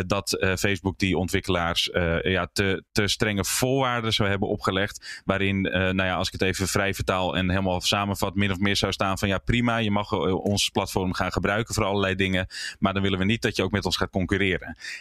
dat 0.06 0.38
Facebook 0.58 1.00
die 1.00 1.18
ontwikkelaars 1.18 1.90
ja, 2.22 2.50
te, 2.54 2.84
te 2.92 3.08
strenge 3.08 3.46
voorwaarden 3.46 4.14
zou 4.14 4.30
hebben 4.30 4.48
opgelegd. 4.48 5.22
Waarin, 5.26 5.62
nou 5.62 6.04
ja, 6.04 6.16
als 6.16 6.28
ik 6.28 6.34
het 6.34 6.42
even 6.42 6.68
vrij 6.68 6.94
vertaal 6.94 7.38
en 7.38 7.50
helemaal 7.50 7.82
samenvat, 7.82 8.36
min 8.36 8.52
of 8.52 8.58
meer 8.58 8.76
zou 8.76 8.92
staan 8.92 9.18
van 9.18 9.28
ja, 9.28 9.38
prima, 9.38 9.78
je 9.78 9.92
mag 9.92 10.12
ons 10.12 10.70
platform 10.70 11.14
gaan 11.14 11.32
gebruiken 11.32 11.74
voor 11.74 11.84
allerlei 11.84 12.16
dingen. 12.16 12.48
Maar 12.80 12.94
dan 12.94 13.02
willen 13.02 13.20
we 13.20 13.26
niet 13.26 13.42
dat 13.42 13.56
je 13.56 13.64
ook 13.64 13.72
met 13.72 13.86
ons 13.86 13.98
gaat 13.98 14.10
concurreren 14.10 14.31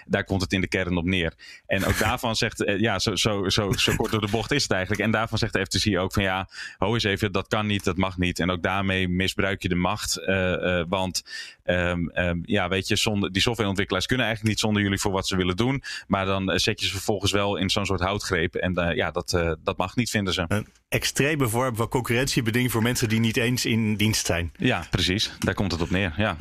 daar 0.06 0.24
komt 0.24 0.42
het 0.42 0.52
in 0.52 0.60
de 0.60 0.68
kern 0.68 0.96
op 0.96 1.04
neer. 1.04 1.32
En 1.66 1.84
ook 1.84 1.98
daarvan 1.98 2.36
zegt, 2.36 2.64
eh, 2.64 2.80
ja, 2.80 2.98
zo, 2.98 3.16
zo, 3.16 3.48
zo, 3.48 3.72
zo 3.72 3.96
kort 3.96 4.10
door 4.10 4.20
de 4.20 4.30
bocht 4.30 4.50
is 4.50 4.62
het 4.62 4.72
eigenlijk. 4.72 5.02
En 5.02 5.10
daarvan 5.10 5.38
zegt 5.38 5.52
de 5.52 5.64
FTC 5.64 5.98
ook 5.98 6.12
van 6.12 6.22
ja, 6.22 6.48
ho 6.78 6.94
eens 6.94 7.04
even, 7.04 7.32
dat 7.32 7.48
kan 7.48 7.66
niet, 7.66 7.84
dat 7.84 7.96
mag 7.96 8.18
niet. 8.18 8.38
En 8.38 8.50
ook 8.50 8.62
daarmee 8.62 9.08
misbruik 9.08 9.62
je 9.62 9.68
de 9.68 9.74
macht. 9.74 10.18
Uh, 10.18 10.50
uh, 10.50 10.84
want 10.88 11.22
um, 11.64 12.10
um, 12.14 12.42
ja, 12.44 12.68
weet 12.68 12.88
je, 12.88 12.96
zonder, 12.96 13.32
die 13.32 13.42
softwareontwikkelaars 13.42 14.06
kunnen 14.06 14.26
eigenlijk 14.26 14.54
niet 14.54 14.64
zonder 14.64 14.82
jullie 14.82 14.98
voor 14.98 15.12
wat 15.12 15.26
ze 15.26 15.36
willen 15.36 15.56
doen. 15.56 15.82
Maar 16.06 16.26
dan 16.26 16.58
zet 16.58 16.80
je 16.80 16.86
ze 16.86 16.92
vervolgens 16.92 17.32
wel 17.32 17.56
in 17.56 17.70
zo'n 17.70 17.86
soort 17.86 18.00
houtgreep. 18.00 18.54
En 18.54 18.94
ja, 18.94 19.10
dat, 19.10 19.56
dat 19.62 19.76
mag 19.76 19.96
niet, 19.96 20.10
vinden 20.10 20.34
ze. 20.34 20.44
Een 20.48 20.66
extreme 20.88 21.48
vorm 21.48 21.76
van 21.76 21.88
concurrentiebeding 21.88 22.70
voor 22.70 22.82
mensen 22.82 23.08
die 23.08 23.20
niet 23.20 23.36
eens 23.36 23.64
in 23.64 23.96
dienst 23.96 24.26
zijn. 24.26 24.52
Ja, 24.56 24.86
precies. 24.90 25.32
Daar 25.38 25.54
komt 25.54 25.72
het 25.72 25.80
op 25.80 25.90
neer. 25.90 26.14
Ja. 26.16 26.36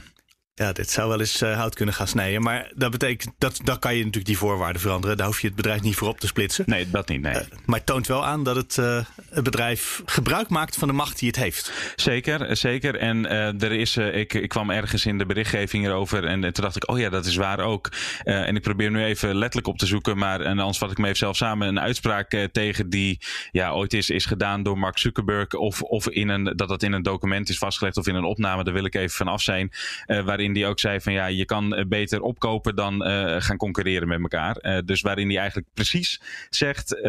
Ja, 0.60 0.72
dit 0.72 0.90
zou 0.90 1.10
wel 1.10 1.20
eens 1.20 1.42
uh, 1.42 1.56
hout 1.58 1.76
kunnen 1.76 1.96
gaan 1.96 2.08
snijden. 2.08 2.42
Maar 2.42 2.72
dat 2.76 2.92
betekent, 2.92 3.34
dat, 3.38 3.60
dan 3.64 3.80
kan 3.80 3.92
je 3.92 3.98
natuurlijk 3.98 4.26
die 4.26 4.38
voorwaarden 4.38 4.82
veranderen. 4.82 5.18
Daar 5.18 5.26
hoef 5.26 5.42
je 5.42 5.48
het 5.48 5.56
bedrijf 5.56 5.82
niet 5.82 5.96
voor 5.96 6.08
op 6.08 6.20
te 6.20 6.28
splitsen. 6.28 6.64
Nee, 6.68 6.90
dat 6.90 7.08
niet. 7.08 7.22
Nee. 7.22 7.34
Uh, 7.34 7.42
maar 7.66 7.78
het 7.78 7.86
toont 7.86 8.08
wel 8.08 8.26
aan 8.26 8.44
dat 8.44 8.56
het, 8.56 8.78
uh, 8.78 9.00
het 9.30 9.44
bedrijf 9.44 10.02
gebruik 10.06 10.50
maakt 10.50 10.76
van 10.76 10.88
de 10.88 10.94
macht 10.94 11.20
die 11.20 11.28
het 11.28 11.38
heeft. 11.38 11.72
Zeker, 11.96 12.58
zeker. 12.58 12.96
En 12.96 13.30
er 13.60 13.72
is, 13.72 13.98
ik, 13.98 14.34
ik 14.34 14.50
kwam 14.50 14.70
ergens 14.70 15.06
in 15.06 15.18
de 15.18 15.26
berichtgeving 15.26 15.86
erover. 15.86 16.26
En, 16.26 16.42
toen 16.42 16.64
dacht 16.64 16.76
ik, 16.76 16.90
oh 16.90 17.00
ja, 17.00 17.10
dat 17.10 17.26
is 17.26 17.36
waar 17.36 17.60
ook. 17.60 17.92
en 18.24 18.56
ik 18.56 18.62
probeer 18.62 18.92
nu 18.92 19.04
even 19.04 19.36
letterlijk 19.36 19.68
op 19.68 19.78
te 19.78 19.86
zoeken. 19.86 20.18
Maar 20.18 20.42
en 20.42 20.60
anders 20.60 20.78
vat 20.78 20.92
ik 20.92 20.98
me 20.98 21.06
even 21.06 21.18
zelf 21.18 21.36
samen. 21.36 21.68
Een 21.68 21.80
uitspraak 21.80 22.48
tegen 22.52 22.90
die 22.90 23.20
ja, 23.52 23.72
ooit 23.72 23.94
is, 23.94 24.10
is 24.10 24.26
gedaan 24.26 24.64
door 24.64 24.78
Mark 24.78 24.98
Zuckerberg. 24.98 25.54
Of, 25.54 25.82
of 25.82 26.10
in 26.10 26.30
een, 26.30 26.44
dat 26.56 26.68
dat 26.68 26.84
in 26.84 26.94
een 26.94 27.04
document 27.04 27.50
is 27.50 27.58
vastgelegd. 27.58 27.98
Of 27.98 28.08
in 28.08 28.16
een 28.16 28.24
opname. 28.24 28.64
Daar 28.64 28.74
wil 28.74 28.86
ik 28.86 28.96
even 28.96 29.16
vanaf 29.16 29.42
zijn. 29.42 29.72
waarin 30.06 30.49
die 30.54 30.66
ook 30.66 30.80
zei 30.80 31.02
van 31.02 31.14
ja, 31.14 31.26
je 31.26 31.46
kan 31.46 31.76
eh, 31.76 31.86
beter 31.86 32.22
opkopen 32.22 32.76
dan 32.76 33.08
uh, 33.08 33.36
gaan 33.40 33.58
concurreren 33.58 34.08
met 34.08 34.22
elkaar. 34.22 34.58
Uh, 34.62 34.78
dus 34.86 35.02
waarin 35.02 35.28
hij 35.28 35.38
eigenlijk 35.38 35.68
precies 35.74 36.22
zegt 36.50 37.00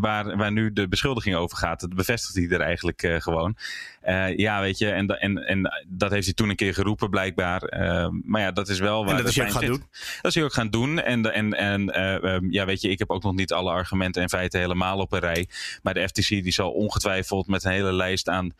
waar, 0.00 0.36
waar 0.36 0.52
nu 0.52 0.72
de 0.72 0.88
beschuldiging 0.88 1.36
over 1.36 1.56
gaat. 1.56 1.80
Dat 1.80 1.94
bevestigt 1.94 2.34
hij 2.34 2.58
er 2.58 2.64
eigenlijk 2.64 3.14
gewoon. 3.18 3.56
ja, 4.36 4.60
weet 4.60 4.78
je, 4.78 4.90
en, 4.90 5.06
en, 5.06 5.46
en 5.46 5.84
dat 5.86 6.10
heeft 6.10 6.24
hij 6.24 6.34
toen 6.34 6.48
een 6.48 6.56
keer 6.56 6.74
geroepen 6.74 7.10
blijkbaar. 7.10 7.62
maar 8.24 8.40
ja, 8.40 8.52
dat 8.52 8.68
is 8.68 8.78
wel 8.78 9.04
waar 9.04 9.16
en 9.16 9.16
dat 9.16 9.28
is 9.28 9.36
hij 9.36 9.46
ook 9.46 9.52
gaan 9.52 9.64
doen? 9.64 9.84
Dat 10.22 10.30
is 10.30 10.34
hij 10.34 10.44
ook 10.44 10.52
gaan 10.52 10.70
doen. 10.70 11.00
En, 11.00 11.32
en, 11.32 11.52
en 11.52 11.90
ehm, 11.90 12.50
ja, 12.50 12.64
weet 12.64 12.80
je, 12.80 12.88
ik 12.88 12.98
heb 12.98 13.10
ook 13.10 13.22
nog 13.22 13.34
niet 13.34 13.52
alle 13.52 13.70
argumenten 13.70 14.22
en 14.22 14.28
feiten 14.28 14.60
helemaal 14.60 14.98
op 14.98 15.12
een 15.12 15.20
rij. 15.20 15.48
Maar 15.82 15.94
de 15.94 16.08
FTC 16.08 16.28
die 16.28 16.52
zal 16.52 16.70
ongetwijfeld 16.70 17.46
met 17.46 17.64
een 17.64 17.72
hele 17.72 17.92
lijst 17.92 18.28
aan 18.28 18.54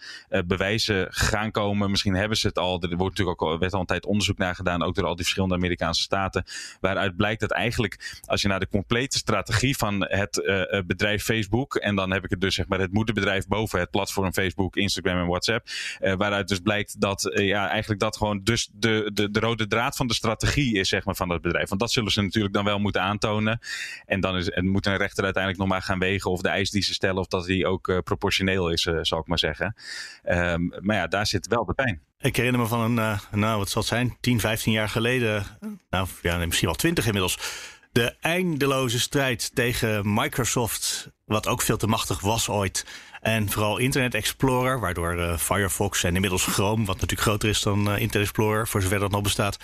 bewijzen 0.47 1.07
gaan 1.11 1.51
komen. 1.51 1.91
Misschien 1.91 2.15
hebben 2.15 2.37
ze 2.37 2.47
het 2.47 2.59
al. 2.59 2.83
Er 2.83 2.97
wordt 2.97 3.19
natuurlijk 3.19 3.43
ook 3.43 3.51
al, 3.51 3.59
werd 3.59 3.73
al 3.73 3.81
een 3.81 3.87
tijd 3.87 4.00
onderzoek 4.07 4.39
naar 4.39 4.55
gedaan, 4.55 4.83
ook 4.83 4.95
door 4.95 5.05
al 5.05 5.15
die 5.15 5.25
verschillende 5.25 5.55
Amerikaanse 5.55 6.03
staten. 6.03 6.45
Waaruit 6.81 7.17
blijkt 7.17 7.41
dat 7.41 7.51
eigenlijk, 7.51 8.19
als 8.25 8.43
je 8.43 8.49
naar 8.49 8.61
de 8.61 8.69
complete 8.69 9.19
strategie 9.19 9.77
van 9.77 10.07
het 10.09 10.37
uh, 10.37 10.81
bedrijf 10.87 11.25
Facebook, 11.25 11.75
en 11.75 11.95
dan 11.95 12.13
heb 12.13 12.25
ik 12.25 12.31
het 12.31 12.41
dus 12.41 12.55
zeg 12.55 12.69
maar 12.69 12.81
het 12.81 12.93
moederbedrijf 12.93 13.47
boven 13.47 13.81
het 13.81 13.91
platform 13.91 14.33
Facebook, 14.33 14.77
Instagram 14.77 15.19
en 15.19 15.27
WhatsApp, 15.27 15.69
uh, 16.01 16.15
waaruit 16.15 16.49
dus 16.49 16.59
blijkt 16.59 17.01
dat 17.01 17.31
ja, 17.35 17.69
eigenlijk 17.69 18.01
dat 18.01 18.17
gewoon 18.17 18.41
dus 18.43 18.71
de, 18.73 19.11
de, 19.15 19.31
de 19.31 19.41
rode 19.41 19.67
draad 19.67 19.97
van 19.97 20.07
de 20.07 20.15
strategie 20.15 20.79
is 20.79 20.89
zeg 20.89 21.05
maar, 21.05 21.17
van 21.17 21.29
dat 21.29 21.43
bedrijf. 21.43 21.69
Want 21.69 21.81
dat 21.81 21.93
zullen 21.93 22.13
ze 22.13 22.23
natuurlijk 22.23 22.55
dan 22.55 22.65
wel 22.65 22.79
moeten 22.79 23.03
aantonen. 23.03 23.59
En 24.07 24.21
dan 24.21 24.37
is, 24.37 24.51
en 24.51 24.67
moet 24.67 24.87
een 24.87 24.97
rechter 24.97 25.25
uiteindelijk 25.25 25.63
nog 25.63 25.73
maar 25.73 25.83
gaan 25.83 25.99
wegen 25.99 26.31
of 26.31 26.41
de 26.41 26.49
eis 26.49 26.71
die 26.71 26.83
ze 26.83 26.95
stellen, 26.95 27.21
of 27.21 27.27
dat 27.27 27.47
die 27.47 27.67
ook 27.67 28.03
proportioneel 28.05 28.71
is, 28.71 28.83
zal 29.01 29.19
ik 29.19 29.27
maar 29.27 29.39
zeggen. 29.39 29.75
Um, 30.25 30.73
maar 30.81 30.97
ja, 30.97 31.07
daar 31.07 31.27
zit 31.27 31.47
wel 31.47 31.65
de 31.65 31.75
pijn. 31.75 32.10
Ik 32.21 32.37
herinner 32.37 32.61
me 32.61 32.67
van 32.67 32.81
een, 32.81 32.97
uh, 32.97 33.19
nou 33.31 33.59
wat 33.59 33.71
zal 33.71 33.81
het 33.81 33.91
zijn, 33.91 34.17
10, 34.21 34.41
15 34.41 34.73
jaar 34.73 34.89
geleden, 34.89 35.47
nou 35.91 36.09
ja, 36.23 36.37
misschien 36.37 36.69
wel 36.69 36.77
20 36.77 37.07
inmiddels. 37.07 37.39
De 37.93 38.17
eindeloze 38.21 39.01
strijd 39.01 39.51
tegen 39.55 40.15
Microsoft, 40.15 41.11
wat 41.25 41.47
ook 41.47 41.63
veel 41.63 41.77
te 41.77 41.87
machtig 41.87 42.21
was 42.21 42.49
ooit. 42.49 42.87
En 43.21 43.51
vooral 43.51 43.79
Internet 43.79 44.15
Explorer, 44.15 44.81
waardoor 44.81 45.17
uh, 45.17 45.37
Firefox 45.37 46.05
en 46.05 46.15
inmiddels 46.15 46.45
Chrome, 46.45 46.85
wat 46.85 46.95
natuurlijk 47.01 47.29
groter 47.29 47.49
is 47.49 47.63
dan 47.63 47.79
uh, 47.79 48.01
Internet 48.01 48.29
Explorer, 48.29 48.69
voor 48.69 48.83
zover 48.83 48.99
dat 48.99 49.11
nog 49.11 49.23
bestaat. 49.23 49.57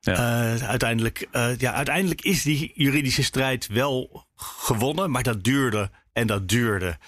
Ja. 0.00 0.12
Uh, 0.12 0.62
uiteindelijk, 0.62 1.28
ja, 1.58 1.72
uiteindelijk 1.72 2.20
is 2.20 2.42
die 2.42 2.72
juridische 2.74 3.22
strijd 3.22 3.66
wel 3.66 4.26
gewonnen, 4.36 5.10
maar 5.10 5.22
dat 5.22 5.44
duurde 5.44 5.90
en 6.12 6.26
dat 6.26 6.48
duurde. 6.48 6.98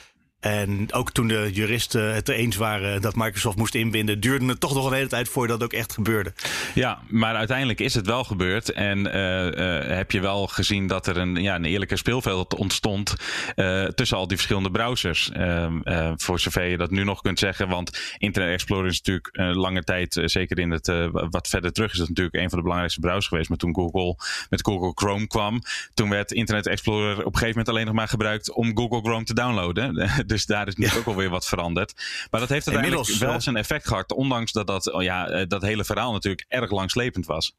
En 0.41 0.93
ook 0.93 1.13
toen 1.13 1.29
de 1.29 1.51
juristen 1.53 2.15
het 2.15 2.29
er 2.29 2.35
eens 2.35 2.57
waren 2.57 3.01
dat 3.01 3.17
Microsoft 3.17 3.57
moest 3.57 3.75
inbinden, 3.75 4.21
duurde 4.21 4.47
het 4.47 4.61
toch 4.61 4.75
nog 4.75 4.87
een 4.87 4.93
hele 4.93 5.09
tijd 5.09 5.29
voordat 5.29 5.61
dat 5.61 5.69
ook 5.73 5.79
echt 5.79 5.93
gebeurde. 5.93 6.33
Ja, 6.75 6.99
maar 7.09 7.35
uiteindelijk 7.35 7.81
is 7.81 7.95
het 7.95 8.07
wel 8.07 8.25
gebeurd. 8.25 8.73
En 8.73 8.99
uh, 8.99 9.47
uh, 9.47 9.97
heb 9.97 10.11
je 10.11 10.21
wel 10.21 10.47
gezien 10.47 10.87
dat 10.87 11.07
er 11.07 11.17
een, 11.17 11.37
ja, 11.37 11.55
een 11.55 11.65
eerlijke 11.65 11.97
speelveld 11.97 12.55
ontstond 12.55 13.15
uh, 13.57 13.85
tussen 13.85 14.17
al 14.17 14.27
die 14.27 14.37
verschillende 14.37 14.71
browsers. 14.71 15.31
Ehm, 15.31 16.15
voor 16.17 16.41
zover 16.41 16.65
je 16.65 16.77
dat 16.77 16.91
nu 16.91 17.05
nog 17.05 17.21
kunt 17.21 17.39
zeggen. 17.39 17.69
Want 17.69 18.01
Internet 18.19 18.53
Explorer 18.53 18.87
is 18.87 19.03
natuurlijk 19.03 19.57
lange 19.57 19.85
tijd, 19.85 20.21
zeker 20.25 20.59
in 20.59 20.71
het 20.71 20.93
wat 21.11 21.49
verder 21.49 21.73
terug, 21.73 21.93
is 21.93 21.99
dat 21.99 22.09
natuurlijk 22.09 22.37
een 22.37 22.49
van 22.49 22.59
de 22.59 22.63
belangrijkste 22.63 23.01
browsers 23.01 23.27
geweest. 23.27 23.49
Maar 23.49 23.59
toen 23.59 23.75
Google 23.75 24.17
met 24.51 24.65
Google 24.67 24.93
Chrome 24.95 25.27
kwam, 25.27 25.63
toen 25.95 26.11
werd 26.11 26.33
Internet 26.33 26.67
Explorer 26.67 27.19
op 27.19 27.25
een 27.25 27.39
gegeven 27.39 27.49
moment 27.49 27.69
alleen 27.69 27.87
nog 27.87 27.95
maar 27.95 28.09
gebruikt 28.09 28.53
om 28.53 28.77
Google 28.77 29.01
Chrome 29.01 29.25
te 29.25 29.35
downloaden. 29.35 30.09
dus 30.29 30.47
daar 30.47 30.67
is 30.67 30.75
nu 30.75 30.89
ook 30.97 31.07
alweer 31.07 31.31
wat 31.31 31.47
veranderd. 31.47 31.95
Maar 32.31 32.41
dat 32.41 32.49
heeft 32.49 32.67
uiteindelijk 32.67 33.09
Inmiddels, 33.09 33.31
wel 33.31 33.41
zijn 33.41 33.57
effect 33.57 33.89
gehad. 33.89 34.13
Ondanks 34.13 34.53
dat 34.53 34.67
dat, 34.67 34.93
oh 34.93 35.03
ja, 35.03 35.45
dat 35.45 35.63
hele 35.63 35.85
verhaal 35.85 36.13
natuurlijk 36.13 36.45
erg 36.49 36.71
langslepend 36.71 37.27
was. 37.27 37.55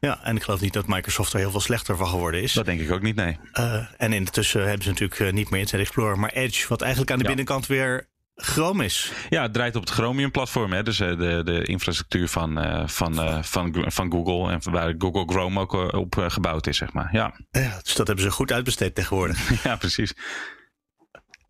Ja, 0.00 0.24
en 0.24 0.36
ik 0.36 0.42
geloof 0.42 0.60
niet 0.60 0.72
dat 0.72 0.86
Microsoft 0.86 1.32
er 1.32 1.38
heel 1.38 1.50
veel 1.50 1.60
slechter 1.60 1.96
van 1.96 2.08
geworden 2.08 2.42
is. 2.42 2.52
Dat 2.52 2.64
denk 2.64 2.80
ik 2.80 2.90
ook 2.90 3.02
niet, 3.02 3.16
nee. 3.16 3.38
Uh, 3.54 3.86
en 3.96 4.12
intussen 4.12 4.60
hebben 4.60 4.82
ze 4.82 4.88
natuurlijk 4.88 5.32
niet 5.32 5.50
meer 5.50 5.60
Internet 5.60 5.86
Explorer, 5.86 6.18
maar 6.18 6.32
Edge, 6.32 6.68
wat 6.68 6.80
eigenlijk 6.80 7.10
aan 7.10 7.18
de 7.18 7.22
ja. 7.22 7.28
binnenkant 7.28 7.66
weer 7.66 8.08
Chrome 8.34 8.84
is. 8.84 9.12
Ja, 9.28 9.42
het 9.42 9.52
draait 9.52 9.76
op 9.76 9.82
het 9.82 9.90
Chromium-platform. 9.90 10.84
Dus 10.84 10.96
de, 10.96 11.42
de 11.44 11.64
infrastructuur 11.64 12.28
van, 12.28 12.58
uh, 12.58 12.82
van, 12.86 13.12
uh, 13.12 13.42
van, 13.42 13.84
van 13.86 14.12
Google. 14.12 14.52
En 14.52 14.72
waar 14.72 14.94
Google 14.98 15.24
Chrome 15.26 15.60
ook 15.60 15.72
op 15.94 16.14
gebouwd 16.28 16.66
is, 16.66 16.76
zeg 16.76 16.92
maar. 16.92 17.08
Ja. 17.12 17.34
ja. 17.50 17.80
dus 17.82 17.94
dat 17.94 18.06
hebben 18.06 18.24
ze 18.24 18.30
goed 18.30 18.52
uitbesteed 18.52 18.94
tegenwoordig. 18.94 19.62
ja, 19.64 19.76
precies. 19.76 20.14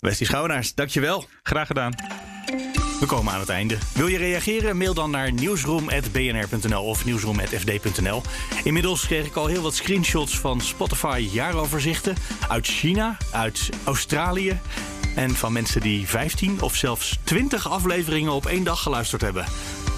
Westie 0.02 0.26
Schouwenaars, 0.26 0.74
dankjewel. 0.74 1.24
Graag 1.42 1.66
gedaan. 1.66 1.92
We 3.00 3.06
komen 3.06 3.32
aan 3.32 3.40
het 3.40 3.48
einde. 3.48 3.78
Wil 3.94 4.06
je 4.06 4.18
reageren? 4.18 4.76
Mail 4.76 4.94
dan 4.94 5.10
naar 5.10 5.32
nieuwsroom.bnr.nl 5.32 6.84
of 6.84 7.04
nieuwsroom.fd.nl. 7.04 8.22
Inmiddels 8.64 9.06
kreeg 9.06 9.26
ik 9.26 9.36
al 9.36 9.46
heel 9.46 9.62
wat 9.62 9.74
screenshots 9.74 10.38
van 10.38 10.60
Spotify 10.60 11.28
jaaroverzichten. 11.32 12.16
Uit 12.48 12.66
China, 12.66 13.16
uit 13.32 13.70
Australië 13.84 14.60
en 15.16 15.30
van 15.30 15.52
mensen 15.52 15.80
die 15.80 16.08
15 16.08 16.62
of 16.62 16.76
zelfs 16.76 17.18
20 17.24 17.68
afleveringen 17.68 18.32
op 18.32 18.46
één 18.46 18.64
dag 18.64 18.82
geluisterd 18.82 19.22
hebben. 19.22 19.44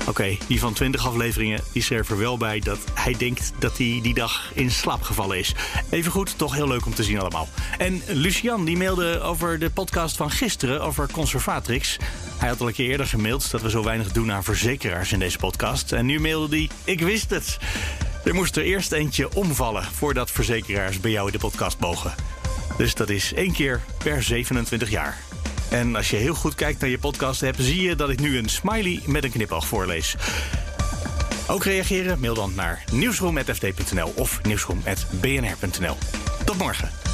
Oké, 0.06 0.36
die 0.46 0.60
van 0.60 0.72
20 0.72 1.06
afleveringen 1.06 1.60
die 1.72 1.82
schreef 1.82 2.10
er 2.10 2.18
wel 2.18 2.36
bij 2.36 2.60
dat 2.60 2.78
hij 2.94 3.14
denkt 3.18 3.52
dat 3.58 3.78
hij 3.78 3.98
die 4.02 4.14
dag 4.14 4.50
in 4.54 4.70
slaap 4.70 5.02
gevallen 5.02 5.38
is. 5.38 5.54
Even 5.90 6.12
goed, 6.12 6.38
toch 6.38 6.54
heel 6.54 6.68
leuk 6.68 6.86
om 6.86 6.94
te 6.94 7.02
zien 7.02 7.20
allemaal. 7.20 7.48
En 7.78 8.02
Lucian 8.06 8.64
die 8.64 8.76
mailde 8.76 9.20
over 9.20 9.58
de 9.58 9.70
podcast 9.70 10.16
van 10.16 10.30
gisteren 10.30 10.82
over 10.82 11.08
Conservatrix. 11.12 11.96
Hij 12.38 12.48
had 12.48 12.60
al 12.60 12.66
een 12.66 12.72
keer 12.72 12.90
eerder 12.90 13.06
gemaild 13.06 13.50
dat 13.50 13.62
we 13.62 13.70
zo 13.70 13.84
weinig 13.84 14.12
doen 14.12 14.32
aan 14.32 14.44
verzekeraars 14.44 15.12
in 15.12 15.18
deze 15.18 15.38
podcast. 15.38 15.92
En 15.92 16.06
nu 16.06 16.20
mailde 16.20 16.56
hij: 16.56 16.68
Ik 16.84 17.00
wist 17.00 17.30
het. 17.30 17.58
Er 18.24 18.34
moest 18.34 18.56
er 18.56 18.62
eerst 18.62 18.92
eentje 18.92 19.34
omvallen 19.34 19.84
voordat 19.84 20.30
verzekeraars 20.30 21.00
bij 21.00 21.10
jou 21.10 21.26
in 21.26 21.32
de 21.32 21.38
podcast 21.38 21.78
mogen. 21.78 22.14
Dus 22.76 22.94
dat 22.94 23.10
is 23.10 23.32
één 23.32 23.52
keer 23.52 23.80
per 23.98 24.22
27 24.22 24.90
jaar. 24.90 25.18
En 25.74 25.96
als 25.96 26.10
je 26.10 26.16
heel 26.16 26.34
goed 26.34 26.54
kijkt 26.54 26.80
naar 26.80 26.90
je 26.90 26.98
podcast 26.98 27.40
hebt, 27.40 27.56
zie 27.60 27.82
je 27.82 27.96
dat 27.96 28.10
ik 28.10 28.20
nu 28.20 28.38
een 28.38 28.48
smiley 28.48 29.00
met 29.06 29.24
een 29.24 29.30
knipoog 29.30 29.66
voorlees. 29.66 30.16
Ook 31.48 31.64
reageren? 31.64 32.20
Mail 32.20 32.34
dan 32.34 32.52
naar 32.54 32.84
nieuwsroom.fd.nl 32.92 34.12
of 34.16 34.42
nieuwsroom.bnr.nl. 34.42 35.96
Tot 36.44 36.58
morgen. 36.58 37.13